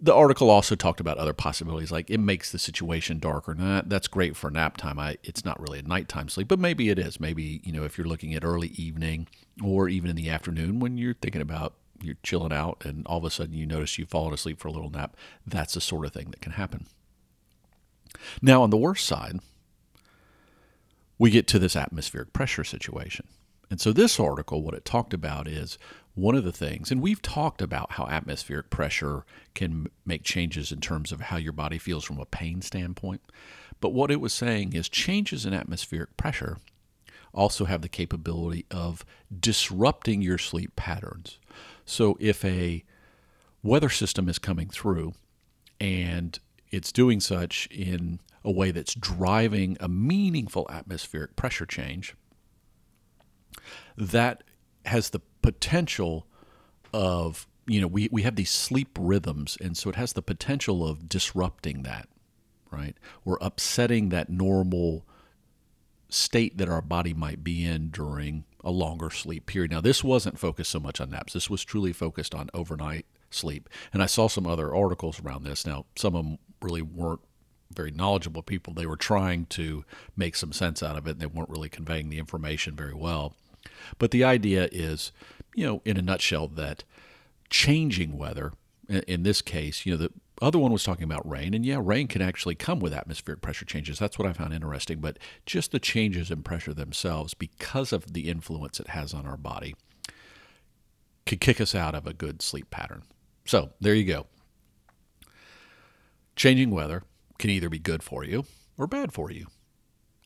The 0.01 0.15
article 0.15 0.49
also 0.49 0.77
talked 0.77 1.01
about 1.01 1.19
other 1.19 1.33
possibilities, 1.33 1.91
like 1.91 2.09
it 2.09 2.19
makes 2.19 2.53
the 2.53 2.59
situation 2.59 3.19
darker. 3.19 3.55
That's 3.85 4.07
great 4.07 4.37
for 4.37 4.49
nap 4.49 4.77
time. 4.77 4.97
I, 4.99 5.17
it's 5.25 5.45
not 5.45 5.61
really 5.61 5.81
a 5.81 5.83
nighttime 5.83 6.29
sleep, 6.29 6.47
but 6.47 6.61
maybe 6.61 6.89
it 6.89 7.01
is. 7.01 7.19
Maybe 7.19 7.61
you 7.65 7.73
know 7.73 7.85
if 7.85 7.99
you're 7.99 8.07
looking 8.07 8.35
at 8.35 8.45
early 8.45 8.69
evening 8.69 9.27
or 9.63 9.89
even 9.89 10.11
in 10.11 10.17
the 10.17 10.31
afternoon 10.31 10.79
when 10.79 10.99
you're 10.99 11.15
thinking 11.15 11.43
about 11.43 11.75
you're 12.01 12.17
chilling 12.23 12.53
out 12.53 12.85
and 12.85 13.05
all 13.07 13.19
of 13.19 13.25
a 13.25 13.31
sudden 13.31 13.55
you 13.55 13.67
notice 13.67 13.99
you've 13.99 14.09
fallen 14.09 14.33
asleep 14.33 14.61
for 14.61 14.69
a 14.69 14.73
little 14.73 14.91
nap. 14.91 15.17
That's 15.47 15.75
the 15.75 15.81
sort 15.81 16.07
of 16.07 16.13
thing 16.13 16.31
that 16.31 16.41
can 16.41 16.53
happen. 16.53 16.87
Now, 18.41 18.63
on 18.63 18.71
the 18.71 18.77
worst 18.77 19.07
side, 19.07 19.41
we 21.19 21.31
get 21.31 21.47
to 21.49 21.59
this 21.59 21.77
atmospheric 21.77 22.33
pressure 22.33 22.65
situation. 22.65 23.27
And 23.71 23.81
so, 23.81 23.93
this 23.93 24.19
article, 24.19 24.63
what 24.63 24.75
it 24.75 24.85
talked 24.85 25.13
about 25.13 25.47
is 25.47 25.79
one 26.15 26.35
of 26.35 26.45
the 26.45 26.53
things, 26.53 26.91
and 26.91 27.03
we've 27.03 27.23
talked 27.23 27.61
about 27.61 27.93
how 27.93 28.07
atmospheric 28.07 28.71
pressure 28.71 29.25
can 29.55 29.89
make 30.07 30.23
changes 30.23 30.73
in 30.73 30.81
terms 30.81 31.13
of 31.13 31.23
how 31.23 31.37
your 31.37 31.53
body 31.53 31.79
feels 31.79 32.05
from 32.05 32.19
a 32.19 32.27
pain 32.27 32.63
standpoint. 32.63 33.21
But 33.81 33.93
what 33.93 34.11
it 34.11 34.21
was 34.21 34.33
saying 34.33 34.73
is 34.73 34.89
changes 34.89 35.45
in 35.45 35.55
atmospheric 35.55 36.17
pressure 36.17 36.59
also 37.35 37.67
have 37.67 37.83
the 37.83 37.89
capability 37.89 38.67
of 38.71 39.05
disrupting 39.39 40.23
your 40.23 40.39
sleep 40.39 40.75
patterns. 40.77 41.39
So 41.85 42.17
if 42.21 42.45
a 42.45 42.85
weather 43.63 43.91
system 43.91 44.29
is 44.29 44.39
coming 44.39 44.69
through 44.69 45.13
and 45.81 46.39
it's 46.71 46.91
doing 46.91 47.21
such 47.21 47.67
in 47.71 48.21
a 48.45 48.51
way 48.51 48.71
that's 48.71 48.95
driving 48.95 49.77
a 49.81 49.89
meaningful 49.89 50.67
atmospheric 50.71 51.37
pressure 51.37 51.67
change, 51.67 52.15
that 53.97 54.45
has 54.87 55.11
the 55.11 55.21
potential 55.43 56.27
of, 56.93 57.47
you 57.67 57.81
know, 57.81 57.87
we, 57.87 58.09
we 58.11 58.23
have 58.23 58.37
these 58.37 58.51
sleep 58.51 58.97
rhythms, 58.99 59.59
and 59.61 59.77
so 59.77 59.91
it 59.91 59.97
has 59.97 60.13
the 60.13 60.23
potential 60.23 60.87
of 60.87 61.09
disrupting 61.09 61.83
that, 61.83 62.09
right? 62.71 62.97
Or 63.25 63.39
upsetting 63.41 64.09
that 64.11 64.31
normal 64.31 65.05
state 66.09 66.57
that 66.57 66.69
our 66.69 66.81
body 66.81 67.13
might 67.13 67.45
be 67.45 67.65
in 67.65 67.91
during 67.91 68.45
a 68.65 68.71
longer 68.71 69.11
sleep 69.11 69.47
period. 69.47 69.71
Now, 69.71 69.81
this 69.81 70.03
wasn't 70.03 70.39
focused 70.39 70.71
so 70.71 70.81
much 70.81 71.01
on 71.01 71.11
naps, 71.11 71.35
this 71.35 71.51
was 71.51 71.65
truly 71.65 71.93
focused 71.93 72.35
on 72.35 72.49
overnight 72.55 73.07
sleep. 73.31 73.69
And 73.93 74.03
I 74.03 74.07
saw 74.07 74.27
some 74.29 74.47
other 74.47 74.75
articles 74.75 75.21
around 75.21 75.45
this. 75.45 75.67
Now, 75.67 75.85
some 75.97 76.15
of 76.15 76.25
them 76.25 76.39
really 76.63 76.83
weren't 76.83 77.21
very 77.79 77.93
knowledgeable 77.93 78.43
people. 78.43 78.75
They 78.75 78.87
were 78.87 78.97
trying 78.97 79.47
to 79.51 79.85
make 80.17 80.35
some 80.35 80.53
sense 80.53 80.83
out 80.83 80.97
of 80.97 81.07
it, 81.07 81.13
and 81.13 81.21
they 81.21 81.27
weren't 81.27 81.49
really 81.49 81.69
conveying 81.69 82.11
the 82.11 82.19
information 82.19 82.75
very 82.75 82.93
well. 82.93 83.35
But 83.99 84.11
the 84.11 84.25
idea 84.25 84.69
is, 84.73 85.13
you 85.55 85.65
know, 85.65 85.81
in 85.85 85.97
a 85.97 86.03
nutshell, 86.03 86.49
that 86.49 86.83
changing 87.51 88.19
weather, 88.19 88.53
in 88.89 89.23
this 89.23 89.41
case, 89.41 89.87
you 89.87 89.93
know, 89.93 89.97
the 89.97 90.13
other 90.43 90.59
one 90.59 90.73
was 90.73 90.83
talking 90.83 91.05
about 91.05 91.29
rain, 91.29 91.55
and 91.55 91.65
yeah, 91.65 91.79
rain 91.81 92.09
can 92.09 92.21
actually 92.21 92.57
come 92.57 92.81
with 92.81 92.93
atmospheric 92.93 93.43
pressure 93.43 93.65
changes. 93.65 94.01
That's 94.01 94.19
what 94.19 94.27
I 94.27 94.33
found 94.33 94.53
interesting. 94.53 94.99
But 94.99 95.21
just 95.47 95.71
the 95.71 95.79
changes 95.79 96.33
in 96.33 96.43
pressure 96.43 96.75
themselves, 96.75 97.35
because 97.35 97.93
of 97.93 98.13
the 98.13 98.29
influence 98.29 98.81
it 98.81 98.89
has 98.89 99.15
on 99.15 99.25
our 99.25 99.37
body, 99.37 99.77
could 101.27 101.41
kick 101.41 101.61
us 101.61 101.77
out 101.77 101.95
of 101.95 102.09
a 102.09 102.13
good 102.13 102.43
sleep 102.43 102.71
pattern. 102.71 103.05
So 103.45 103.71
there 103.81 103.95
you 103.95 104.05
go. 104.05 104.27
Changing 106.35 106.73
weather 106.73 107.05
can 107.39 107.51
either 107.51 107.69
be 107.69 107.79
good 107.79 108.03
for 108.03 108.25
you 108.25 108.45
or 108.77 108.87
bad 108.87 109.13
for 109.13 109.31
you, 109.31 109.47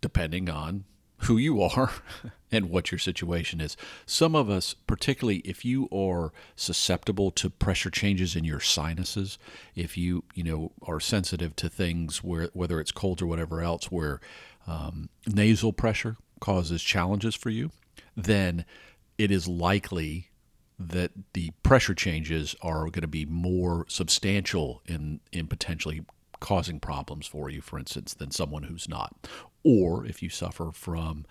depending 0.00 0.48
on 0.48 0.84
who 1.22 1.36
you 1.36 1.62
are 1.62 1.92
and 2.52 2.68
what 2.68 2.90
your 2.90 2.98
situation 2.98 3.60
is. 3.60 3.76
Some 4.06 4.34
of 4.34 4.50
us, 4.50 4.74
particularly 4.74 5.38
if 5.38 5.64
you 5.64 5.88
are 5.90 6.32
susceptible 6.56 7.30
to 7.32 7.50
pressure 7.50 7.90
changes 7.90 8.36
in 8.36 8.44
your 8.44 8.60
sinuses, 8.60 9.38
if 9.74 9.96
you 9.96 10.24
you 10.34 10.44
know 10.44 10.72
are 10.82 11.00
sensitive 11.00 11.56
to 11.56 11.68
things 11.68 12.22
where 12.22 12.50
whether 12.52 12.80
it's 12.80 12.92
cold 12.92 13.22
or 13.22 13.26
whatever 13.26 13.60
else, 13.60 13.90
where 13.90 14.20
um, 14.66 15.08
nasal 15.26 15.72
pressure 15.72 16.16
causes 16.40 16.82
challenges 16.82 17.34
for 17.34 17.50
you, 17.50 17.70
then 18.16 18.64
it 19.16 19.30
is 19.30 19.46
likely 19.46 20.28
that 20.78 21.12
the 21.34 21.52
pressure 21.62 21.94
changes 21.94 22.56
are 22.60 22.84
going 22.84 23.02
to 23.02 23.06
be 23.06 23.24
more 23.24 23.86
substantial 23.88 24.82
in 24.86 25.20
in 25.30 25.46
potentially 25.46 26.02
causing 26.42 26.80
problems 26.80 27.26
for 27.26 27.48
you, 27.48 27.62
for 27.62 27.78
instance, 27.78 28.12
than 28.12 28.30
someone 28.30 28.64
who's 28.64 28.88
not. 28.88 29.28
Or 29.64 30.04
if 30.04 30.22
you 30.22 30.28
suffer 30.28 30.72
from 30.72 31.24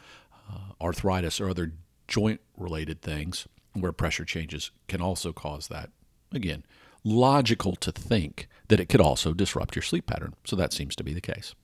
uh, 0.50 0.74
arthritis 0.82 1.40
or 1.40 1.50
other 1.50 1.74
joint 2.08 2.42
related 2.58 3.02
things 3.02 3.48
where 3.74 3.92
pressure 3.92 4.26
changes 4.26 4.72
can 4.88 5.02
also 5.02 5.32
cause 5.32 5.68
that. 5.68 5.92
Again, 6.34 6.64
logical 7.04 7.76
to 7.76 7.92
think 7.92 8.48
that 8.70 8.80
it 8.80 8.88
could 8.88 9.02
also 9.02 9.34
disrupt 9.34 9.76
your 9.76 9.84
sleep 9.84 10.08
pattern. 10.08 10.34
So 10.46 10.56
that 10.56 10.74
seems 10.74 10.96
to 10.96 11.04
be 11.04 11.14
the 11.14 11.22
case. 11.22 11.56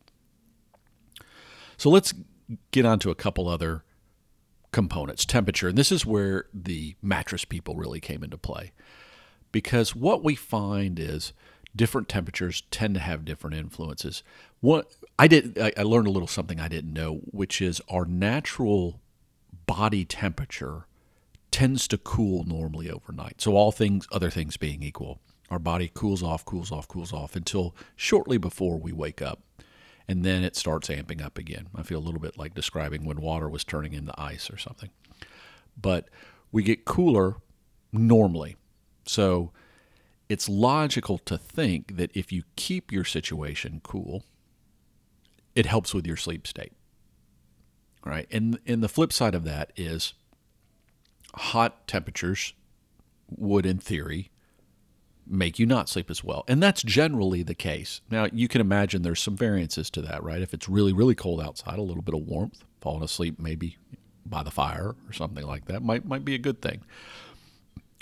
So 1.77 1.89
let's 1.89 2.13
get 2.71 2.85
on 2.85 2.99
to 2.99 3.11
a 3.11 3.15
couple 3.15 3.47
other 3.47 3.83
components 4.71 5.25
temperature. 5.25 5.69
And 5.69 5.77
this 5.77 5.91
is 5.91 6.05
where 6.05 6.45
the 6.53 6.95
mattress 7.01 7.45
people 7.45 7.75
really 7.75 8.01
came 8.01 8.23
into 8.23 8.37
play. 8.37 8.73
Because 9.53 9.95
what 9.95 10.23
we 10.23 10.35
find 10.35 10.99
is 10.99 11.31
different 11.77 12.09
temperatures 12.09 12.63
tend 12.71 12.95
to 12.95 12.99
have 12.99 13.23
different 13.23 13.55
influences. 13.55 14.23
What 14.59 14.91
I 15.17 15.27
did, 15.27 15.57
I, 15.57 15.71
I 15.77 15.83
learned 15.83 16.07
a 16.07 16.11
little 16.11 16.27
something 16.27 16.59
I 16.59 16.67
didn't 16.67 16.93
know, 16.93 17.21
which 17.25 17.61
is 17.61 17.81
our 17.89 18.05
natural 18.05 18.99
body 19.65 20.03
temperature 20.03 20.87
tends 21.51 21.87
to 21.87 21.97
cool 21.97 22.43
normally 22.43 22.89
overnight. 22.89 23.41
So 23.41 23.55
all 23.55 23.71
things, 23.71 24.07
other 24.11 24.29
things 24.29 24.57
being 24.57 24.83
equal, 24.83 25.21
our 25.49 25.59
body 25.59 25.89
cools 25.93 26.21
off, 26.21 26.43
cools 26.43 26.71
off, 26.71 26.87
cools 26.87 27.13
off 27.13 27.35
until 27.35 27.75
shortly 27.95 28.37
before 28.37 28.77
we 28.77 28.91
wake 28.91 29.21
up. 29.21 29.41
And 30.09 30.23
then 30.23 30.43
it 30.43 30.55
starts 30.55 30.87
amping 30.87 31.23
up 31.23 31.37
again. 31.37 31.67
I 31.75 31.83
feel 31.83 31.99
a 31.99 32.05
little 32.05 32.19
bit 32.21 32.37
like 32.37 32.53
describing 32.53 33.05
when 33.05 33.21
water 33.21 33.49
was 33.49 33.63
turning 33.63 33.93
into 33.93 34.13
ice 34.19 34.49
or 34.49 34.57
something. 34.57 34.89
But 35.79 36.07
we 36.51 36.63
get 36.63 36.85
cooler 36.85 37.35
normally. 37.91 38.55
So 39.05 39.51
it's 40.29 40.49
logical 40.49 41.17
to 41.19 41.37
think 41.37 41.97
that 41.97 42.11
if 42.13 42.31
you 42.31 42.43
keep 42.55 42.91
your 42.91 43.03
situation 43.03 43.81
cool, 43.83 44.23
it 45.55 45.65
helps 45.65 45.93
with 45.93 46.05
your 46.05 46.17
sleep 46.17 46.45
state. 46.45 46.73
Right? 48.05 48.27
And 48.31 48.59
and 48.65 48.81
the 48.81 48.89
flip 48.89 49.11
side 49.11 49.35
of 49.35 49.43
that 49.43 49.73
is 49.75 50.13
hot 51.35 51.87
temperatures 51.87 52.53
would 53.29 53.65
in 53.65 53.79
theory 53.79 54.31
make 55.29 55.59
you 55.59 55.65
not 55.65 55.89
sleep 55.89 56.09
as 56.09 56.23
well. 56.23 56.45
And 56.47 56.63
that's 56.63 56.81
generally 56.83 57.43
the 57.43 57.55
case. 57.55 57.99
Now, 58.09 58.27
you 58.31 58.47
can 58.47 58.61
imagine 58.61 59.01
there's 59.01 59.21
some 59.21 59.35
variances 59.35 59.89
to 59.91 60.01
that, 60.03 60.23
right? 60.23 60.41
If 60.41 60.53
it's 60.53 60.69
really 60.69 60.93
really 60.93 61.15
cold 61.15 61.41
outside, 61.41 61.79
a 61.79 61.83
little 61.83 62.03
bit 62.03 62.15
of 62.15 62.21
warmth, 62.21 62.63
falling 62.79 63.03
asleep 63.03 63.39
maybe 63.39 63.77
by 64.25 64.43
the 64.43 64.51
fire 64.51 64.95
or 65.07 65.13
something 65.13 65.45
like 65.45 65.65
that 65.65 65.81
might 65.81 66.05
might 66.05 66.23
be 66.23 66.35
a 66.35 66.39
good 66.39 66.61
thing. 66.61 66.81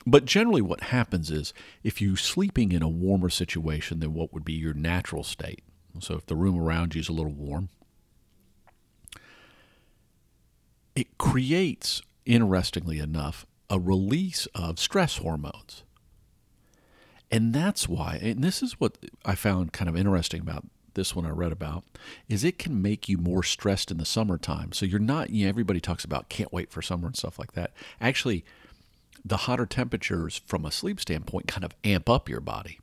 But 0.07 0.25
generally, 0.25 0.61
what 0.61 0.81
happens 0.81 1.31
is 1.31 1.53
if 1.83 2.01
you're 2.01 2.17
sleeping 2.17 2.71
in 2.71 2.83
a 2.83 2.87
warmer 2.87 3.29
situation 3.29 3.99
than 3.99 4.13
what 4.13 4.33
would 4.33 4.45
be 4.45 4.53
your 4.53 4.73
natural 4.73 5.23
state, 5.23 5.63
so 5.99 6.15
if 6.15 6.25
the 6.25 6.35
room 6.35 6.59
around 6.59 6.93
you 6.93 7.01
is 7.01 7.09
a 7.09 7.13
little 7.13 7.31
warm, 7.31 7.69
it 10.95 11.17
creates, 11.17 12.01
interestingly 12.25 12.99
enough, 12.99 13.45
a 13.69 13.79
release 13.79 14.47
of 14.53 14.79
stress 14.79 15.17
hormones. 15.17 15.83
And 17.31 17.53
that's 17.53 17.89
why, 17.89 18.19
and 18.21 18.43
this 18.43 18.61
is 18.61 18.79
what 18.79 18.97
I 19.25 19.35
found 19.35 19.73
kind 19.73 19.89
of 19.89 19.97
interesting 19.97 20.41
about 20.41 20.65
this 20.93 21.15
one 21.15 21.25
I 21.25 21.29
read 21.29 21.51
about, 21.51 21.83
is 22.29 22.43
it 22.43 22.59
can 22.59 22.81
make 22.81 23.09
you 23.09 23.17
more 23.17 23.43
stressed 23.43 23.91
in 23.91 23.97
the 23.97 24.05
summertime. 24.05 24.71
So 24.71 24.85
you're 24.85 24.99
not, 24.99 25.31
you 25.31 25.45
know, 25.45 25.49
everybody 25.49 25.79
talks 25.79 26.05
about 26.05 26.29
can't 26.29 26.53
wait 26.53 26.71
for 26.71 26.81
summer 26.81 27.07
and 27.07 27.17
stuff 27.17 27.39
like 27.39 27.53
that. 27.53 27.73
Actually, 27.99 28.45
the 29.23 29.37
hotter 29.37 29.65
temperatures 29.65 30.41
from 30.45 30.65
a 30.65 30.71
sleep 30.71 30.99
standpoint 30.99 31.47
kind 31.47 31.63
of 31.63 31.75
amp 31.83 32.09
up 32.09 32.29
your 32.29 32.41
body. 32.41 32.79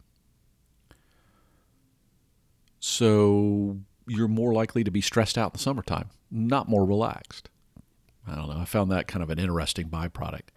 So 2.80 3.78
you're 4.08 4.28
more 4.28 4.52
likely 4.52 4.82
to 4.84 4.90
be 4.90 5.00
stressed 5.00 5.38
out 5.38 5.50
in 5.50 5.52
the 5.52 5.58
summertime, 5.58 6.10
not 6.30 6.68
more 6.68 6.84
relaxed. 6.84 7.48
I 8.26 8.34
don't 8.34 8.48
know. 8.48 8.58
I 8.58 8.64
found 8.64 8.90
that 8.90 9.06
kind 9.06 9.22
of 9.22 9.30
an 9.30 9.38
interesting 9.38 9.88
byproduct. 9.88 10.48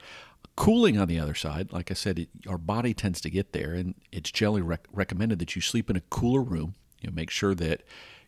Cooling, 0.55 0.97
on 0.97 1.07
the 1.07 1.19
other 1.19 1.35
side, 1.35 1.73
like 1.73 1.91
I 1.91 1.93
said, 1.93 2.17
it, 2.17 2.29
our 2.47 2.57
body 2.57 2.93
tends 2.93 3.19
to 3.21 3.29
get 3.29 3.51
there, 3.51 3.73
and 3.73 3.93
it's 4.11 4.31
generally 4.31 4.61
rec- 4.61 4.87
recommended 4.93 5.39
that 5.39 5.55
you 5.55 5.61
sleep 5.61 5.89
in 5.89 5.95
a 5.95 6.01
cooler 6.09 6.41
room. 6.41 6.75
You 7.01 7.09
know, 7.09 7.15
make 7.15 7.29
sure 7.29 7.53
that 7.55 7.83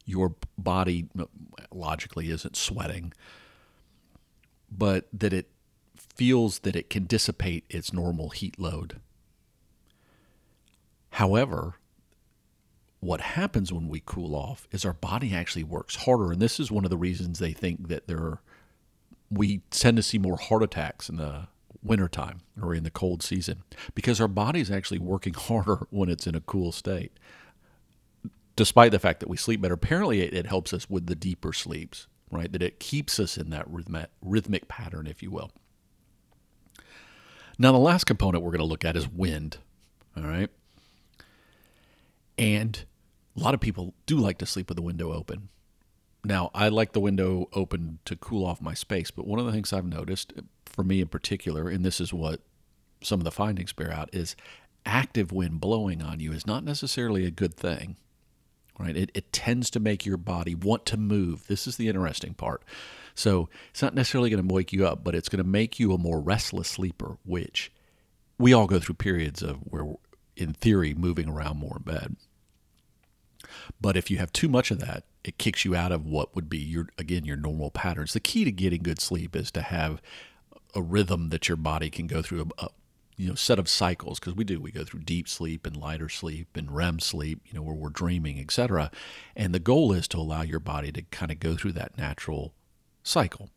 your 0.05 0.35
body 0.57 1.07
logically 1.71 2.29
isn't 2.29 2.55
sweating, 2.55 3.13
but 4.69 5.07
that 5.13 5.33
it 5.33 5.49
feels 6.17 6.59
that 6.59 6.75
it 6.75 6.89
can 6.89 7.05
dissipate 7.05 7.63
its 7.69 7.93
normal 7.93 8.29
heat 8.29 8.59
load. 8.59 8.99
However, 11.11 11.75
what 12.99 13.21
happens 13.21 13.71
when 13.71 13.87
we 13.87 14.01
cool 14.05 14.35
off 14.35 14.67
is 14.71 14.83
our 14.83 14.93
body 14.93 15.33
actually 15.33 15.63
works 15.63 15.95
harder. 15.95 16.31
And 16.31 16.41
this 16.41 16.59
is 16.59 16.71
one 16.71 16.83
of 16.83 16.89
the 16.89 16.97
reasons 16.97 17.39
they 17.39 17.53
think 17.53 17.87
that 17.87 18.07
there 18.07 18.17
are, 18.17 18.41
we 19.29 19.61
tend 19.69 19.97
to 19.97 20.03
see 20.03 20.17
more 20.17 20.37
heart 20.37 20.63
attacks 20.63 21.07
in 21.07 21.17
the 21.17 21.47
wintertime 21.83 22.41
or 22.61 22.73
in 22.73 22.83
the 22.83 22.89
cold 22.89 23.21
season 23.21 23.63
because 23.93 24.19
our 24.19 24.27
body 24.27 24.59
is 24.59 24.71
actually 24.71 24.99
working 24.99 25.33
harder 25.35 25.87
when 25.91 26.09
it's 26.09 26.25
in 26.27 26.35
a 26.35 26.41
cool 26.41 26.71
state. 26.71 27.11
Despite 28.55 28.91
the 28.91 28.99
fact 28.99 29.19
that 29.19 29.29
we 29.29 29.37
sleep 29.37 29.61
better, 29.61 29.75
apparently 29.75 30.21
it, 30.21 30.33
it 30.33 30.47
helps 30.47 30.73
us 30.73 30.89
with 30.89 31.05
the 31.05 31.15
deeper 31.15 31.53
sleeps, 31.53 32.07
right? 32.31 32.51
That 32.51 32.63
it 32.63 32.79
keeps 32.79 33.19
us 33.19 33.37
in 33.37 33.51
that 33.51 33.69
rhythmic, 33.69 34.09
rhythmic 34.19 34.67
pattern, 34.67 35.05
if 35.05 35.21
you 35.21 35.29
will. 35.29 35.51
Now, 37.59 37.71
the 37.71 37.79
last 37.79 38.03
component 38.03 38.43
we're 38.43 38.51
going 38.51 38.59
to 38.59 38.65
look 38.65 38.85
at 38.85 38.95
is 38.95 39.07
wind. 39.07 39.57
All 40.15 40.23
right. 40.23 40.49
And 42.37 42.83
a 43.35 43.39
lot 43.39 43.53
of 43.53 43.59
people 43.59 43.93
do 44.05 44.17
like 44.17 44.37
to 44.39 44.45
sleep 44.45 44.69
with 44.69 44.75
the 44.75 44.83
window 44.83 45.11
open. 45.11 45.49
Now, 46.23 46.51
I 46.53 46.69
like 46.69 46.91
the 46.91 46.99
window 46.99 47.49
open 47.53 47.99
to 48.05 48.15
cool 48.15 48.45
off 48.45 48.61
my 48.61 48.73
space, 48.73 49.11
but 49.11 49.25
one 49.25 49.39
of 49.39 49.45
the 49.45 49.51
things 49.51 49.71
I've 49.71 49.85
noticed, 49.85 50.33
for 50.65 50.83
me 50.83 51.01
in 51.01 51.07
particular, 51.07 51.69
and 51.69 51.85
this 51.85 52.01
is 52.01 52.13
what 52.13 52.41
some 53.01 53.19
of 53.19 53.23
the 53.23 53.31
findings 53.31 53.73
bear 53.73 53.91
out 53.91 54.09
is 54.13 54.35
active 54.85 55.31
wind 55.31 55.59
blowing 55.59 56.01
on 56.01 56.19
you 56.19 56.31
is 56.33 56.47
not 56.47 56.63
necessarily 56.63 57.25
a 57.25 57.31
good 57.31 57.55
thing. 57.55 57.95
Right? 58.79 58.95
It, 58.95 59.11
it 59.13 59.33
tends 59.33 59.69
to 59.71 59.79
make 59.79 60.05
your 60.05 60.17
body 60.17 60.53
want 60.53 60.85
to 60.87 60.97
move. 60.97 61.47
This 61.47 61.65
is 61.65 61.77
the 61.77 61.87
interesting 61.87 62.33
part. 62.35 62.61
So 63.15 63.49
it's 63.71 63.81
not 63.81 63.95
necessarily 63.95 64.29
going 64.29 64.47
to 64.47 64.53
wake 64.53 64.71
you 64.71 64.85
up, 64.85 65.03
but 65.03 65.15
it's 65.15 65.29
going 65.29 65.43
to 65.43 65.49
make 65.49 65.79
you 65.79 65.93
a 65.93 65.97
more 65.97 66.21
restless 66.21 66.67
sleeper, 66.67 67.17
which 67.25 67.71
we 68.37 68.53
all 68.53 68.67
go 68.67 68.79
through 68.79 68.95
periods 68.95 69.41
of 69.41 69.57
where, 69.63 69.95
in 70.35 70.53
theory, 70.53 70.93
moving 70.93 71.27
around 71.27 71.57
more 71.57 71.77
in 71.77 71.83
bed. 71.83 72.15
But 73.81 73.97
if 73.97 74.11
you 74.11 74.17
have 74.17 74.31
too 74.31 74.47
much 74.47 74.69
of 74.69 74.79
that, 74.79 75.03
it 75.23 75.37
kicks 75.37 75.65
you 75.65 75.75
out 75.75 75.91
of 75.91 76.05
what 76.05 76.35
would 76.35 76.49
be 76.49 76.59
your 76.59 76.89
again 76.97 77.25
your 77.25 77.37
normal 77.37 77.71
patterns. 77.71 78.13
The 78.13 78.19
key 78.19 78.43
to 78.45 78.51
getting 78.51 78.83
good 78.83 79.01
sleep 79.01 79.35
is 79.35 79.51
to 79.51 79.61
have 79.61 80.01
a 80.75 80.81
rhythm 80.81 81.29
that 81.29 81.47
your 81.47 81.57
body 81.57 81.89
can 81.89 82.07
go 82.07 82.21
through 82.21 82.49
a, 82.59 82.69
you 83.17 83.27
know 83.27 83.35
set 83.35 83.59
of 83.59 83.67
cycles 83.67 84.19
because 84.19 84.35
we 84.35 84.43
do 84.43 84.61
we 84.61 84.71
go 84.71 84.83
through 84.83 85.01
deep 85.01 85.27
sleep 85.27 85.65
and 85.65 85.75
lighter 85.75 86.07
sleep 86.07 86.55
and 86.55 86.71
REM 86.71 86.99
sleep 86.99 87.41
you 87.45 87.53
know 87.53 87.61
where 87.61 87.75
we're 87.75 87.89
dreaming 87.89 88.39
etc. 88.39 88.91
And 89.35 89.53
the 89.53 89.59
goal 89.59 89.91
is 89.91 90.07
to 90.09 90.17
allow 90.17 90.43
your 90.43 90.59
body 90.59 90.91
to 90.91 91.01
kind 91.03 91.31
of 91.31 91.39
go 91.39 91.55
through 91.55 91.73
that 91.73 91.97
natural 91.97 92.53
cycle 93.03 93.49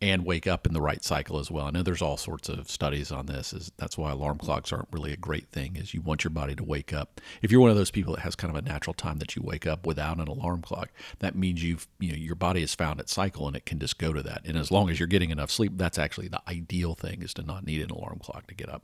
and 0.00 0.24
wake 0.24 0.46
up 0.46 0.66
in 0.66 0.72
the 0.72 0.80
right 0.80 1.02
cycle 1.02 1.38
as 1.38 1.50
well. 1.50 1.66
I 1.66 1.70
know 1.70 1.82
there's 1.82 2.02
all 2.02 2.16
sorts 2.16 2.48
of 2.48 2.70
studies 2.70 3.10
on 3.10 3.26
this. 3.26 3.52
Is 3.52 3.72
that's 3.78 3.98
why 3.98 4.12
alarm 4.12 4.38
clocks 4.38 4.72
aren't 4.72 4.88
really 4.92 5.12
a 5.12 5.16
great 5.16 5.48
thing. 5.48 5.76
Is 5.76 5.92
you 5.92 6.00
want 6.00 6.22
your 6.22 6.30
body 6.30 6.54
to 6.54 6.62
wake 6.62 6.92
up. 6.92 7.20
If 7.42 7.50
you're 7.50 7.60
one 7.60 7.70
of 7.70 7.76
those 7.76 7.90
people 7.90 8.14
that 8.14 8.22
has 8.22 8.36
kind 8.36 8.56
of 8.56 8.64
a 8.64 8.68
natural 8.68 8.94
time 8.94 9.18
that 9.18 9.34
you 9.34 9.42
wake 9.42 9.66
up 9.66 9.86
without 9.86 10.18
an 10.18 10.28
alarm 10.28 10.62
clock, 10.62 10.90
that 11.18 11.34
means 11.34 11.64
you've 11.64 11.88
you 11.98 12.12
know 12.12 12.18
your 12.18 12.36
body 12.36 12.60
has 12.60 12.74
found 12.74 13.00
its 13.00 13.12
cycle 13.12 13.46
and 13.48 13.56
it 13.56 13.66
can 13.66 13.78
just 13.78 13.98
go 13.98 14.12
to 14.12 14.22
that. 14.22 14.42
And 14.44 14.56
as 14.56 14.70
long 14.70 14.88
as 14.88 15.00
you're 15.00 15.08
getting 15.08 15.30
enough 15.30 15.50
sleep, 15.50 15.72
that's 15.74 15.98
actually 15.98 16.28
the 16.28 16.42
ideal 16.48 16.94
thing 16.94 17.22
is 17.22 17.34
to 17.34 17.42
not 17.42 17.66
need 17.66 17.82
an 17.82 17.90
alarm 17.90 18.20
clock 18.22 18.46
to 18.46 18.54
get 18.54 18.68
up. 18.68 18.82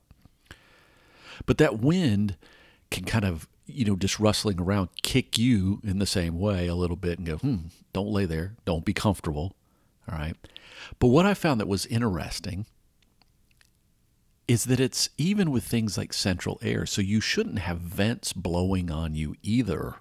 But 1.46 1.58
that 1.58 1.78
wind 1.78 2.36
can 2.90 3.04
kind 3.04 3.24
of 3.24 3.48
you 3.66 3.84
know 3.84 3.96
just 3.96 4.20
rustling 4.20 4.60
around 4.60 4.88
kick 5.02 5.38
you 5.38 5.80
in 5.84 5.98
the 5.98 6.06
same 6.06 6.38
way 6.38 6.66
a 6.66 6.74
little 6.74 6.96
bit 6.96 7.18
and 7.18 7.26
go 7.26 7.36
hmm 7.36 7.56
don't 7.92 8.08
lay 8.08 8.24
there 8.26 8.54
don't 8.64 8.84
be 8.84 8.92
comfortable 8.92 9.54
all 10.10 10.18
right 10.18 10.36
but 10.98 11.08
what 11.08 11.26
I 11.26 11.34
found 11.34 11.60
that 11.60 11.68
was 11.68 11.86
interesting 11.86 12.66
is 14.46 14.64
that 14.66 14.80
it's 14.80 15.08
even 15.16 15.50
with 15.50 15.64
things 15.64 15.96
like 15.96 16.12
central 16.12 16.58
air. 16.62 16.84
So 16.86 17.00
you 17.00 17.20
shouldn't 17.20 17.60
have 17.60 17.78
vents 17.78 18.32
blowing 18.32 18.90
on 18.90 19.14
you 19.14 19.36
either 19.42 19.96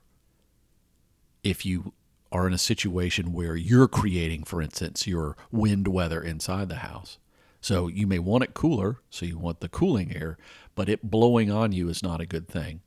if 1.44 1.66
you 1.66 1.94
are 2.32 2.48
in 2.48 2.54
a 2.54 2.58
situation 2.58 3.32
where 3.32 3.56
you're 3.56 3.88
creating, 3.88 4.44
for 4.44 4.62
instance, 4.62 5.08
your 5.08 5.38
wind 5.52 5.88
weather 5.88 6.22
inside 6.22 6.68
the 6.68 6.78
house. 6.78 7.20
So 7.62 7.88
you 7.88 8.08
may 8.08 8.20
want 8.20 8.44
it 8.44 8.54
cooler, 8.54 8.98
so 9.10 9.26
you 9.26 9.38
want 9.38 9.62
the 9.62 9.70
cooling 9.70 10.14
air, 10.16 10.38
but 10.76 10.90
it 10.90 11.10
blowing 11.10 11.50
on 11.52 11.72
you 11.72 11.88
is 11.88 12.04
not 12.04 12.20
a 12.20 12.26
good 12.26 12.48
thing. 12.48 12.82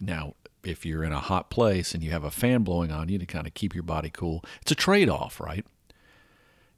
Now, 0.00 0.34
if 0.64 0.84
you're 0.84 1.04
in 1.04 1.12
a 1.12 1.20
hot 1.20 1.50
place 1.50 1.94
and 1.94 2.02
you 2.02 2.10
have 2.10 2.24
a 2.24 2.30
fan 2.30 2.62
blowing 2.62 2.90
on 2.90 3.08
you 3.08 3.18
to 3.18 3.26
kind 3.26 3.46
of 3.46 3.54
keep 3.54 3.74
your 3.74 3.84
body 3.84 4.10
cool, 4.10 4.42
it's 4.62 4.72
a 4.72 4.74
trade 4.74 5.08
off, 5.08 5.40
right? 5.40 5.64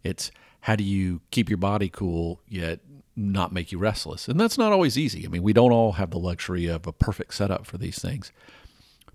It's 0.03 0.31
how 0.63 0.77
do 0.77 0.85
you 0.85 1.21
keep 1.31 1.49
your 1.49 1.59
body 1.59 1.89
cool 1.89 2.41
yet 2.49 2.81
not 3.17 3.53
make 3.53 3.73
you 3.73 3.79
restless? 3.79 4.29
And 4.29 4.39
that's 4.39 4.59
not 4.59 4.73
always 4.73 4.97
easy. 4.97 5.25
I 5.25 5.29
mean, 5.29 5.43
we 5.43 5.53
don't 5.53 5.73
all 5.73 5.93
have 5.93 6.11
the 6.11 6.19
luxury 6.19 6.67
of 6.67 6.87
a 6.87 6.93
perfect 6.93 7.35
setup 7.35 7.67
for 7.67 7.79
these 7.79 7.99
things. 7.99 8.33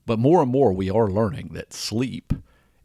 But 0.06 0.20
more 0.20 0.42
and 0.42 0.52
more, 0.52 0.72
we 0.72 0.90
are 0.90 1.08
learning 1.08 1.52
that 1.54 1.74
sleep 1.74 2.34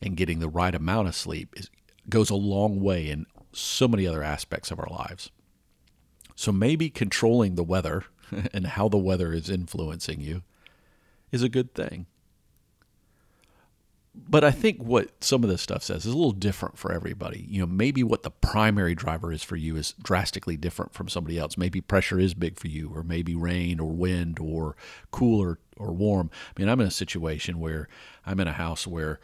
and 0.01 0.17
getting 0.17 0.41
the 0.41 0.49
right 0.49 0.75
amount 0.75 1.09
of 1.09 1.15
sleep 1.15 1.55
is, 1.57 1.71
goes 2.09 2.31
a 2.31 2.35
long 2.35 2.81
way 2.81 3.09
in 3.09 3.27
so 3.53 3.87
many 3.87 4.07
other 4.07 4.23
aspects 4.23 4.71
of 4.71 4.79
our 4.79 4.89
lives. 4.91 5.31
So 6.35 6.51
maybe 6.51 6.91
controlling 6.91 7.55
the 7.55 7.63
weather 7.63 8.05
and 8.53 8.67
how 8.67 8.89
the 8.89 8.99
weather 8.99 9.33
is 9.33 9.51
influencing 9.51 10.21
you 10.21 10.43
is 11.31 11.43
a 11.43 11.49
good 11.49 11.75
thing 11.75 12.07
but 14.15 14.45
I 14.45 14.51
think 14.51 14.83
what 14.83 15.25
some 15.25 15.43
of 15.43 15.49
this 15.49 15.63
stuff 15.63 15.83
says 15.83 16.05
is 16.05 16.13
a 16.13 16.17
little 16.17 16.33
different 16.33 16.77
for 16.77 16.93
everybody. 16.93 17.47
You 17.49 17.61
know, 17.61 17.67
maybe 17.67 18.03
what 18.03 18.23
the 18.23 18.31
primary 18.31 18.95
driver 18.95 19.33
is 19.33 19.43
for 19.43 19.57
you 19.57 19.77
is 19.77 19.95
drastically 20.03 20.57
different 20.57 20.93
from 20.93 21.09
somebody 21.09 21.39
else. 21.39 21.57
Maybe 21.57 21.81
pressure 21.81 22.19
is 22.19 22.35
big 22.35 22.59
for 22.59 22.69
you, 22.69 22.91
or 22.95 23.03
maybe 23.03 23.35
rain 23.35 23.81
or 23.81 23.93
wind 23.93 24.39
or 24.39 24.77
cooler 25.11 25.59
or 25.79 25.93
warm. 25.93 26.31
I 26.55 26.61
mean, 26.61 26.69
I'm 26.69 26.81
in 26.81 26.87
a 26.87 26.93
situation 26.93 27.59
where 27.59 27.89
I'm 28.27 28.39
in 28.39 28.49
a 28.49 28.53
house 28.53 28.87
where 28.87 29.19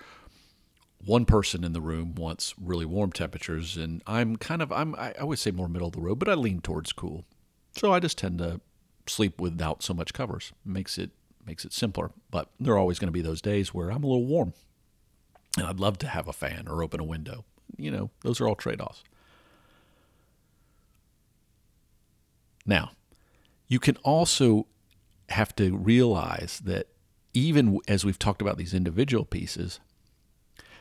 one 1.05 1.27
person 1.27 1.65
in 1.65 1.75
the 1.75 1.83
room 1.83 2.15
wants 2.15 2.55
really 2.59 2.87
warm 2.87 3.13
temperatures, 3.13 3.77
and 3.77 4.03
I'm 4.07 4.37
kind 4.37 4.63
of 4.63 4.73
I'm 4.73 4.95
I 4.95 5.23
would 5.23 5.39
say 5.39 5.51
more 5.51 5.69
middle 5.69 5.89
of 5.89 5.95
the 5.95 6.01
road, 6.01 6.19
but 6.19 6.31
I 6.31 6.35
lean 6.35 6.63
towards 6.63 6.93
cool. 6.95 7.27
So 7.77 7.93
I 7.93 8.01
just 8.01 8.17
tend 8.17 8.39
to 8.39 8.63
sleep 9.07 9.39
without 9.39 9.83
so 9.83 9.93
much 9.93 10.15
covers. 10.15 10.53
Makes 10.65 10.97
it 10.97 11.11
makes 11.45 11.67
it 11.67 11.75
simpler. 11.75 12.11
But 12.31 12.49
there 12.59 12.73
are 12.73 12.79
always 12.79 12.99
going 12.99 13.09
to 13.09 13.13
be 13.13 13.23
those 13.23 13.43
days 13.43 13.75
where 13.75 13.91
I'm 13.91 14.03
a 14.03 14.07
little 14.07 14.27
warm 14.27 14.55
I'd 15.67 15.81
love 15.81 15.99
to 15.99 16.09
have 16.09 16.29
a 16.29 16.33
fan 16.33 16.67
or 16.69 16.83
open 16.83 17.01
a 17.01 17.05
window. 17.05 17.45
You 17.77 17.91
know, 17.91 18.11
those 18.23 18.41
are 18.41 18.49
all 18.49 18.55
trade 18.55 18.81
offs. 18.81 19.03
Now, 22.67 22.93
you 23.67 23.79
can 23.79 23.97
also 23.99 24.67
have 25.31 25.55
to 25.57 25.77
realize 25.77 26.61
that 26.65 26.89
even 27.35 27.79
as 27.87 28.05
we've 28.05 28.19
talked 28.19 28.43
about 28.43 28.59
these 28.59 28.75
individual 28.75 29.25
pieces, 29.25 29.81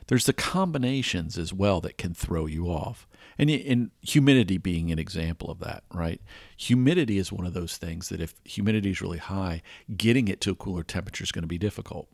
there's 0.07 0.25
the 0.25 0.33
combinations 0.33 1.37
as 1.37 1.53
well 1.53 1.81
that 1.81 1.97
can 1.97 2.13
throw 2.13 2.45
you 2.45 2.67
off. 2.67 3.07
And, 3.37 3.49
and 3.49 3.91
humidity 4.01 4.57
being 4.57 4.91
an 4.91 4.99
example 4.99 5.51
of 5.51 5.59
that, 5.59 5.83
right? 5.93 6.21
Humidity 6.57 7.17
is 7.17 7.31
one 7.31 7.45
of 7.45 7.53
those 7.53 7.77
things 7.77 8.09
that 8.09 8.21
if 8.21 8.33
humidity 8.43 8.91
is 8.91 9.01
really 9.01 9.19
high, 9.19 9.61
getting 9.95 10.27
it 10.27 10.41
to 10.41 10.51
a 10.51 10.55
cooler 10.55 10.83
temperature 10.83 11.23
is 11.23 11.31
going 11.31 11.43
to 11.43 11.47
be 11.47 11.57
difficult 11.57 12.07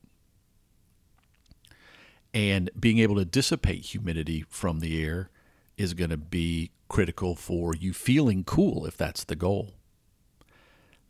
and 2.34 2.70
being 2.80 3.00
able 3.00 3.16
to 3.16 3.26
dissipate 3.26 3.86
humidity 3.86 4.46
from 4.50 4.80
the 4.80 5.04
air 5.04 5.30
is 5.78 5.94
going 5.94 6.10
to 6.10 6.18
be 6.18 6.72
critical 6.88 7.36
for 7.36 7.76
you 7.76 7.94
feeling 7.94 8.44
cool 8.44 8.86
if 8.86 8.98
that's 8.98 9.24
the 9.24 9.36
goal. 9.36 9.74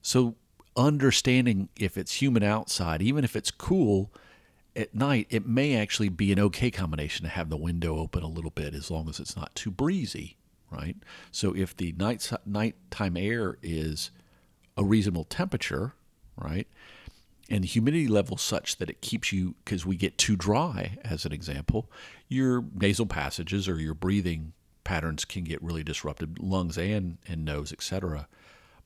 So, 0.01 0.35
understanding 0.75 1.69
if 1.77 1.97
it's 1.97 2.21
humid 2.21 2.43
outside, 2.43 3.01
even 3.01 3.23
if 3.23 3.35
it's 3.35 3.51
cool 3.51 4.11
at 4.75 4.93
night, 4.93 5.27
it 5.29 5.45
may 5.45 5.75
actually 5.75 6.09
be 6.09 6.31
an 6.31 6.39
okay 6.39 6.71
combination 6.71 7.23
to 7.23 7.29
have 7.29 7.49
the 7.49 7.57
window 7.57 7.97
open 7.97 8.23
a 8.23 8.27
little 8.27 8.51
bit 8.51 8.73
as 8.73 8.89
long 8.89 9.07
as 9.07 9.19
it's 9.19 9.35
not 9.35 9.53
too 9.55 9.71
breezy, 9.71 10.37
right? 10.71 10.97
So, 11.31 11.55
if 11.55 11.75
the 11.75 11.93
night 11.97 12.29
nighttime 12.45 13.15
air 13.15 13.57
is 13.61 14.11
a 14.75 14.83
reasonable 14.83 15.25
temperature, 15.25 15.93
right, 16.37 16.67
and 17.53 17.63
the 17.63 17.67
humidity 17.67 18.07
level 18.07 18.35
such 18.35 18.77
that 18.77 18.89
it 18.89 18.99
keeps 19.01 19.31
you 19.31 19.53
because 19.63 19.85
we 19.85 19.95
get 19.95 20.17
too 20.17 20.35
dry 20.35 20.97
as 21.03 21.23
an 21.23 21.31
example 21.31 21.89
your 22.27 22.65
nasal 22.73 23.05
passages 23.05 23.67
or 23.67 23.79
your 23.79 23.93
breathing 23.93 24.53
patterns 24.83 25.23
can 25.23 25.43
get 25.43 25.61
really 25.61 25.83
disrupted 25.83 26.39
lungs 26.39 26.77
and 26.77 27.17
and 27.27 27.45
nose 27.45 27.71
etc 27.71 28.27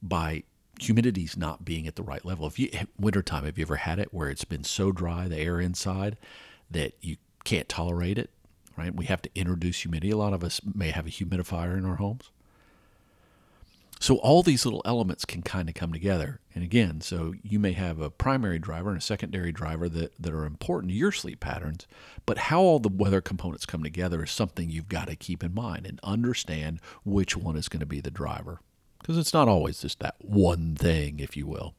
by 0.03 0.43
humidity's 0.79 1.37
not 1.37 1.65
being 1.65 1.87
at 1.87 1.95
the 1.95 2.03
right 2.03 2.23
level. 2.23 2.45
If 2.45 2.59
you 2.59 2.69
wintertime 2.99 3.45
have 3.45 3.57
you 3.57 3.63
ever 3.63 3.77
had 3.77 3.99
it 3.99 4.13
where 4.13 4.29
it's 4.29 4.45
been 4.45 4.63
so 4.63 4.91
dry 4.91 5.27
the 5.27 5.37
air 5.37 5.59
inside 5.59 6.17
that 6.69 6.93
you 7.01 7.17
can't 7.45 7.69
tolerate 7.69 8.17
it 8.17 8.29
right? 8.75 8.93
We 8.93 9.05
have 9.05 9.23
to 9.23 9.29
introduce 9.33 9.79
humidity. 9.79 10.11
A 10.11 10.17
lot 10.17 10.33
of 10.33 10.43
us 10.43 10.61
may 10.75 10.91
have 10.91 11.07
a 11.07 11.09
humidifier 11.09 11.75
in 11.77 11.85
our 11.85 11.95
homes 11.95 12.29
so 13.99 14.17
all 14.17 14.43
these 14.43 14.65
little 14.65 14.81
elements 14.85 15.25
can 15.25 15.41
kind 15.41 15.69
of 15.69 15.75
come 15.75 15.91
together. 15.91 16.39
And 16.53 16.63
again, 16.63 17.01
so 17.01 17.33
you 17.43 17.59
may 17.59 17.73
have 17.73 17.99
a 17.99 18.09
primary 18.09 18.59
driver 18.59 18.89
and 18.89 18.97
a 18.97 19.01
secondary 19.01 19.51
driver 19.51 19.89
that, 19.89 20.13
that 20.19 20.33
are 20.33 20.45
important 20.45 20.91
to 20.91 20.97
your 20.97 21.11
sleep 21.11 21.39
patterns, 21.39 21.87
but 22.25 22.37
how 22.37 22.61
all 22.61 22.79
the 22.79 22.89
weather 22.89 23.21
components 23.21 23.65
come 23.65 23.83
together 23.83 24.23
is 24.23 24.31
something 24.31 24.69
you've 24.69 24.89
got 24.89 25.07
to 25.07 25.15
keep 25.15 25.43
in 25.43 25.53
mind 25.53 25.85
and 25.85 25.99
understand 26.03 26.79
which 27.03 27.35
one 27.35 27.55
is 27.55 27.69
going 27.69 27.79
to 27.79 27.85
be 27.85 28.01
the 28.01 28.11
driver. 28.11 28.59
Because 28.99 29.17
it's 29.17 29.33
not 29.33 29.47
always 29.47 29.81
just 29.81 29.99
that 29.99 30.15
one 30.19 30.75
thing, 30.75 31.19
if 31.19 31.37
you 31.37 31.47
will. 31.47 31.75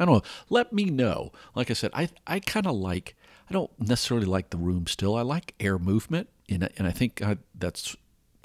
I 0.00 0.04
don't 0.04 0.16
know. 0.16 0.30
Let 0.48 0.72
me 0.72 0.86
know. 0.86 1.32
Like 1.54 1.70
I 1.70 1.74
said, 1.74 1.90
I, 1.94 2.08
I 2.26 2.40
kind 2.40 2.66
of 2.66 2.74
like, 2.74 3.16
I 3.48 3.52
don't 3.52 3.70
necessarily 3.78 4.26
like 4.26 4.50
the 4.50 4.56
room 4.56 4.86
still. 4.86 5.16
I 5.16 5.22
like 5.22 5.54
air 5.60 5.78
movement. 5.78 6.28
And, 6.48 6.68
and 6.76 6.86
I 6.86 6.90
think 6.90 7.22
I, 7.22 7.38
that's 7.54 7.96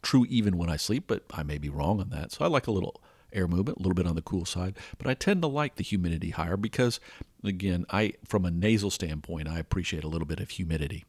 true 0.04 0.26
even 0.30 0.58
when 0.58 0.70
I 0.70 0.78
sleep, 0.78 1.06
but 1.08 1.24
I 1.34 1.44
may 1.44 1.58
be 1.58 1.70
wrong 1.70 2.00
on 2.00 2.10
that. 2.10 2.32
So 2.32 2.46
I 2.46 2.48
like 2.48 2.68
a 2.68 2.72
little 2.72 3.02
air 3.32 3.48
movement, 3.48 3.80
a 3.80 3.82
little 3.82 3.96
bit 3.96 4.06
on 4.06 4.16
the 4.16 4.22
cool 4.22 4.46
side, 4.46 4.78
but 4.98 5.08
I 5.08 5.16
tend 5.16 5.42
to 5.42 5.48
like 5.48 5.76
the 5.76 5.84
humidity 5.84 6.30
higher 6.30 6.58
because 6.58 7.00
again, 7.44 7.86
I 7.90 8.14
from 8.26 8.46
a 8.46 8.52
nasal 8.52 8.92
standpoint, 8.92 9.48
I 9.48 9.60
appreciate 9.60 10.04
a 10.04 10.08
little 10.08 10.28
bit 10.28 10.40
of 10.40 10.52
humidity 10.52 11.06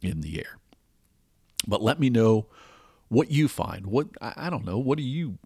in 0.00 0.22
the 0.22 0.38
air. 0.38 0.58
But 1.66 1.82
let 1.82 2.00
me 2.00 2.08
know 2.08 2.46
what 3.08 3.30
you 3.30 3.48
find. 3.48 3.86
What 3.86 4.08
I 4.20 4.48
don't 4.50 4.64
know, 4.64 4.78
what 4.78 4.98
do 4.98 5.04
you 5.04 5.38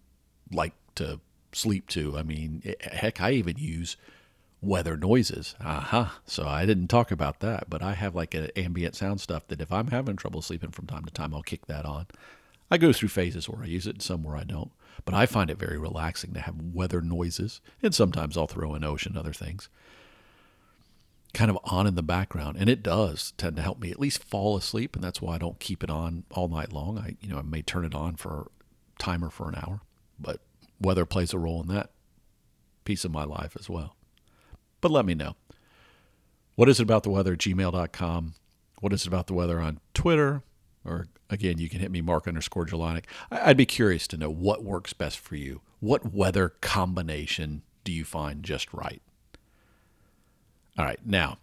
like 0.51 0.73
to 0.95 1.19
sleep 1.51 1.87
to? 1.89 2.17
I 2.17 2.23
mean, 2.23 2.75
heck, 2.79 3.19
I 3.19 3.31
even 3.31 3.57
use 3.57 3.97
weather 4.61 4.95
noises. 4.95 5.55
Aha. 5.59 5.77
Uh-huh. 5.77 6.19
So 6.25 6.47
I 6.47 6.65
didn't 6.65 6.87
talk 6.87 7.11
about 7.11 7.39
that, 7.39 7.69
but 7.69 7.81
I 7.81 7.93
have 7.93 8.15
like 8.15 8.33
an 8.33 8.49
ambient 8.55 8.95
sound 8.95 9.19
stuff 9.19 9.47
that 9.47 9.61
if 9.61 9.71
I'm 9.71 9.87
having 9.87 10.15
trouble 10.15 10.41
sleeping 10.41 10.71
from 10.71 10.85
time 10.85 11.03
to 11.05 11.11
time, 11.11 11.33
I'll 11.33 11.41
kick 11.41 11.65
that 11.65 11.85
on. 11.85 12.07
I 12.71 12.77
go 12.77 12.93
through 12.93 13.09
phases 13.09 13.49
where 13.49 13.61
I 13.61 13.67
use 13.67 13.85
it 13.85 13.95
and 13.95 14.01
some 14.01 14.23
where 14.23 14.37
I 14.37 14.45
don't. 14.45 14.71
But 15.03 15.13
I 15.13 15.25
find 15.25 15.49
it 15.49 15.59
very 15.59 15.77
relaxing 15.77 16.33
to 16.33 16.39
have 16.39 16.55
weather 16.61 17.01
noises, 17.01 17.59
and 17.83 17.93
sometimes 17.93 18.37
I'll 18.37 18.47
throw 18.47 18.75
in 18.75 18.83
ocean, 18.83 19.17
other 19.17 19.33
things, 19.33 19.67
kind 21.33 21.51
of 21.51 21.57
on 21.65 21.87
in 21.87 21.95
the 21.95 22.03
background. 22.03 22.57
And 22.57 22.69
it 22.69 22.83
does 22.83 23.33
tend 23.37 23.55
to 23.57 23.61
help 23.61 23.79
me 23.79 23.91
at 23.91 23.99
least 23.99 24.23
fall 24.23 24.55
asleep, 24.55 24.95
and 24.95 25.03
that's 25.03 25.21
why 25.21 25.35
I 25.35 25.37
don't 25.37 25.59
keep 25.59 25.83
it 25.83 25.89
on 25.89 26.23
all 26.31 26.47
night 26.47 26.71
long. 26.71 26.97
I, 26.97 27.17
you 27.19 27.29
know, 27.29 27.39
I 27.39 27.41
may 27.41 27.61
turn 27.61 27.83
it 27.83 27.95
on 27.95 28.15
for 28.15 28.47
a 28.47 29.03
timer 29.03 29.29
for 29.29 29.49
an 29.49 29.55
hour, 29.55 29.81
but 30.19 30.39
weather 30.79 31.05
plays 31.05 31.33
a 31.33 31.39
role 31.39 31.61
in 31.61 31.67
that 31.69 31.91
piece 32.85 33.03
of 33.03 33.11
my 33.11 33.23
life 33.23 33.57
as 33.59 33.69
well. 33.69 33.95
But 34.81 34.91
let 34.91 35.05
me 35.05 35.13
know. 35.13 35.35
What 36.55 36.69
is 36.69 36.79
it 36.79 36.83
about 36.83 37.03
the 37.03 37.09
weather? 37.09 37.35
Gmail.com. 37.35 38.35
What 38.81 38.93
is 38.93 39.01
it 39.01 39.07
about 39.07 39.27
the 39.27 39.33
weather 39.33 39.59
on 39.59 39.79
Twitter? 39.93 40.43
Or 40.83 41.07
again, 41.29 41.57
you 41.57 41.69
can 41.69 41.79
hit 41.79 41.91
me, 41.91 42.01
Mark 42.01 42.27
underscore 42.27 42.65
Jelinek. 42.65 43.05
I'd 43.29 43.57
be 43.57 43.65
curious 43.65 44.07
to 44.07 44.17
know 44.17 44.29
what 44.29 44.63
works 44.63 44.93
best 44.93 45.19
for 45.19 45.35
you. 45.35 45.61
What 45.79 46.13
weather 46.13 46.49
combination 46.61 47.61
do 47.83 47.91
you 47.91 48.03
find 48.03 48.43
just 48.43 48.73
right? 48.73 49.01
All 50.77 50.85
right, 50.85 50.99
now, 51.05 51.37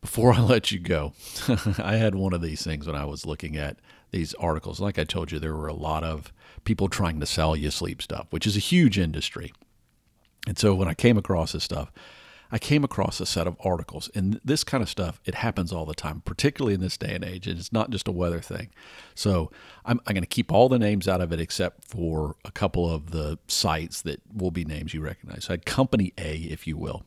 before 0.00 0.32
I 0.34 0.40
let 0.40 0.70
you 0.70 0.78
go, 0.78 1.12
I 1.78 1.96
had 1.96 2.14
one 2.14 2.32
of 2.32 2.42
these 2.42 2.62
things 2.62 2.86
when 2.86 2.96
I 2.96 3.04
was 3.04 3.26
looking 3.26 3.56
at 3.56 3.78
these 4.10 4.34
articles. 4.34 4.80
Like 4.80 4.98
I 4.98 5.04
told 5.04 5.32
you, 5.32 5.38
there 5.38 5.56
were 5.56 5.68
a 5.68 5.74
lot 5.74 6.04
of 6.04 6.32
people 6.64 6.88
trying 6.88 7.20
to 7.20 7.26
sell 7.26 7.56
you 7.56 7.70
sleep 7.70 8.02
stuff, 8.02 8.26
which 8.30 8.46
is 8.46 8.56
a 8.56 8.60
huge 8.60 8.98
industry. 8.98 9.52
And 10.46 10.58
so 10.58 10.74
when 10.74 10.88
I 10.88 10.94
came 10.94 11.16
across 11.16 11.52
this 11.52 11.64
stuff, 11.64 11.90
I 12.54 12.58
came 12.60 12.84
across 12.84 13.18
a 13.18 13.26
set 13.26 13.48
of 13.48 13.56
articles, 13.64 14.08
and 14.14 14.40
this 14.44 14.62
kind 14.62 14.80
of 14.80 14.88
stuff, 14.88 15.20
it 15.24 15.34
happens 15.34 15.72
all 15.72 15.84
the 15.84 15.92
time, 15.92 16.22
particularly 16.24 16.72
in 16.72 16.80
this 16.80 16.96
day 16.96 17.12
and 17.12 17.24
age. 17.24 17.48
And 17.48 17.58
it's 17.58 17.72
not 17.72 17.90
just 17.90 18.06
a 18.06 18.12
weather 18.12 18.40
thing. 18.40 18.70
So 19.16 19.50
I'm, 19.84 20.00
I'm 20.06 20.14
going 20.14 20.22
to 20.22 20.28
keep 20.28 20.52
all 20.52 20.68
the 20.68 20.78
names 20.78 21.08
out 21.08 21.20
of 21.20 21.32
it 21.32 21.40
except 21.40 21.82
for 21.82 22.36
a 22.44 22.52
couple 22.52 22.88
of 22.88 23.10
the 23.10 23.40
sites 23.48 24.02
that 24.02 24.22
will 24.32 24.52
be 24.52 24.64
names 24.64 24.94
you 24.94 25.00
recognize. 25.00 25.46
So 25.46 25.50
I 25.50 25.52
had 25.54 25.66
Company 25.66 26.12
A, 26.16 26.36
if 26.36 26.64
you 26.64 26.76
will, 26.76 27.04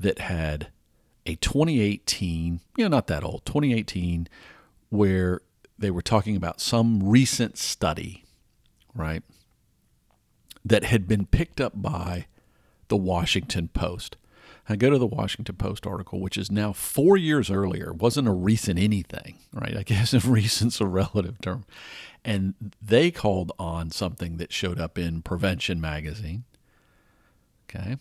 that 0.00 0.18
had 0.18 0.72
a 1.24 1.36
2018, 1.36 2.58
you 2.76 2.84
know, 2.84 2.88
not 2.88 3.06
that 3.06 3.22
old, 3.22 3.44
2018, 3.44 4.26
where 4.88 5.40
they 5.78 5.92
were 5.92 6.02
talking 6.02 6.34
about 6.34 6.60
some 6.60 7.08
recent 7.08 7.58
study, 7.58 8.24
right, 8.92 9.22
that 10.64 10.82
had 10.82 11.06
been 11.06 11.26
picked 11.26 11.60
up 11.60 11.80
by 11.80 12.26
the 12.88 12.96
Washington 12.96 13.68
Post. 13.68 14.16
I 14.68 14.76
go 14.76 14.90
to 14.90 14.98
the 14.98 15.06
Washington 15.06 15.56
Post 15.56 15.86
article, 15.86 16.20
which 16.20 16.38
is 16.38 16.50
now 16.50 16.72
four 16.72 17.16
years 17.16 17.50
earlier. 17.50 17.90
It 17.90 17.96
wasn't 17.96 18.28
a 18.28 18.32
recent 18.32 18.78
anything, 18.78 19.38
right? 19.52 19.76
I 19.76 19.82
guess 19.82 20.12
recent's 20.24 20.80
a 20.80 20.86
relative 20.86 21.40
term. 21.40 21.64
And 22.24 22.54
they 22.80 23.10
called 23.10 23.50
on 23.58 23.90
something 23.90 24.36
that 24.36 24.52
showed 24.52 24.78
up 24.78 24.98
in 24.98 25.22
Prevention 25.22 25.80
Magazine. 25.80 26.44
Okay. 27.68 27.96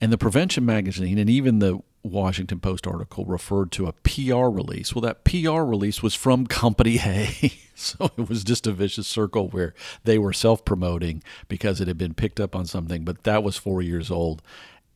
And 0.00 0.12
the 0.12 0.18
Prevention 0.18 0.64
Magazine 0.64 1.18
and 1.18 1.28
even 1.28 1.58
the 1.58 1.80
Washington 2.04 2.60
Post 2.60 2.86
article 2.86 3.24
referred 3.24 3.72
to 3.72 3.86
a 3.86 3.92
PR 3.92 4.46
release. 4.48 4.94
Well, 4.94 5.02
that 5.02 5.24
PR 5.24 5.62
release 5.62 6.02
was 6.02 6.14
from 6.14 6.46
Company 6.46 7.00
A. 7.04 7.52
so 7.74 8.10
it 8.16 8.28
was 8.28 8.44
just 8.44 8.66
a 8.68 8.72
vicious 8.72 9.08
circle 9.08 9.48
where 9.48 9.74
they 10.04 10.18
were 10.18 10.32
self 10.32 10.64
promoting 10.64 11.22
because 11.48 11.80
it 11.80 11.88
had 11.88 11.98
been 11.98 12.14
picked 12.14 12.38
up 12.38 12.54
on 12.54 12.66
something, 12.66 13.04
but 13.04 13.24
that 13.24 13.42
was 13.42 13.56
four 13.56 13.82
years 13.82 14.10
old 14.10 14.42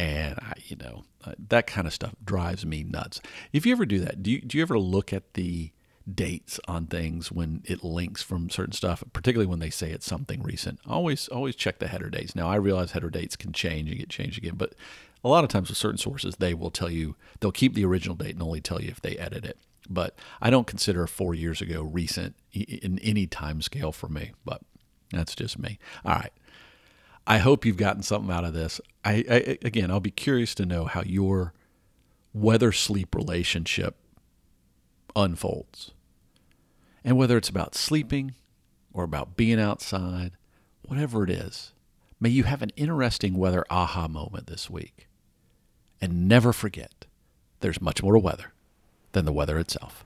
and 0.02 0.38
I, 0.40 0.54
you 0.66 0.76
know 0.76 1.04
uh, 1.24 1.32
that 1.48 1.66
kind 1.66 1.86
of 1.86 1.94
stuff 1.94 2.14
drives 2.24 2.66
me 2.66 2.82
nuts. 2.82 3.20
If 3.52 3.64
you 3.64 3.72
ever 3.72 3.86
do 3.86 4.00
that, 4.00 4.22
do 4.22 4.30
you 4.32 4.40
do 4.40 4.58
you 4.58 4.62
ever 4.62 4.78
look 4.78 5.12
at 5.12 5.34
the 5.34 5.70
dates 6.12 6.58
on 6.66 6.86
things 6.86 7.30
when 7.30 7.62
it 7.64 7.84
links 7.84 8.20
from 8.22 8.50
certain 8.50 8.72
stuff, 8.72 9.04
particularly 9.12 9.46
when 9.46 9.60
they 9.60 9.70
say 9.70 9.90
it's 9.92 10.06
something 10.06 10.42
recent? 10.42 10.80
Always 10.88 11.28
always 11.28 11.54
check 11.54 11.78
the 11.78 11.86
header 11.86 12.10
dates. 12.10 12.34
Now 12.34 12.48
I 12.48 12.56
realize 12.56 12.92
header 12.92 13.10
dates 13.10 13.36
can 13.36 13.52
change 13.52 13.88
and 13.90 13.98
get 13.98 14.08
changed 14.08 14.38
again, 14.38 14.56
but 14.56 14.74
a 15.22 15.28
lot 15.28 15.44
of 15.44 15.50
times 15.50 15.68
with 15.68 15.78
certain 15.78 15.98
sources 15.98 16.34
they 16.36 16.52
will 16.52 16.72
tell 16.72 16.90
you 16.90 17.14
they'll 17.38 17.52
keep 17.52 17.74
the 17.74 17.84
original 17.84 18.16
date 18.16 18.34
and 18.34 18.42
only 18.42 18.60
tell 18.60 18.82
you 18.82 18.88
if 18.88 19.00
they 19.00 19.16
edit 19.18 19.44
it. 19.44 19.58
But 19.88 20.16
I 20.40 20.50
don't 20.50 20.66
consider 20.66 21.06
four 21.06 21.32
years 21.32 21.60
ago 21.60 21.82
recent 21.82 22.34
in 22.52 22.98
any 23.00 23.28
time 23.28 23.62
scale 23.62 23.92
for 23.92 24.08
me. 24.08 24.32
But 24.44 24.62
that's 25.12 25.36
just 25.36 25.58
me. 25.58 25.78
All 26.04 26.14
right. 26.14 26.32
I 27.26 27.38
hope 27.38 27.64
you've 27.64 27.76
gotten 27.76 28.02
something 28.02 28.32
out 28.32 28.44
of 28.44 28.52
this. 28.52 28.80
I, 29.04 29.24
I 29.30 29.58
again, 29.62 29.90
I'll 29.90 30.00
be 30.00 30.10
curious 30.10 30.54
to 30.56 30.66
know 30.66 30.84
how 30.84 31.02
your 31.02 31.52
weather 32.32 32.72
sleep 32.72 33.14
relationship 33.14 33.96
unfolds. 35.14 35.92
And 37.04 37.16
whether 37.16 37.36
it's 37.36 37.48
about 37.48 37.74
sleeping 37.74 38.34
or 38.92 39.04
about 39.04 39.36
being 39.36 39.60
outside, 39.60 40.32
whatever 40.82 41.24
it 41.24 41.30
is, 41.30 41.72
may 42.20 42.28
you 42.28 42.44
have 42.44 42.62
an 42.62 42.70
interesting 42.76 43.34
weather 43.34 43.64
aha 43.70 44.08
moment 44.08 44.46
this 44.46 44.70
week. 44.70 45.08
And 46.00 46.28
never 46.28 46.52
forget, 46.52 47.06
there's 47.60 47.80
much 47.80 48.02
more 48.02 48.14
to 48.14 48.18
weather 48.18 48.52
than 49.12 49.24
the 49.24 49.32
weather 49.32 49.58
itself. 49.58 50.04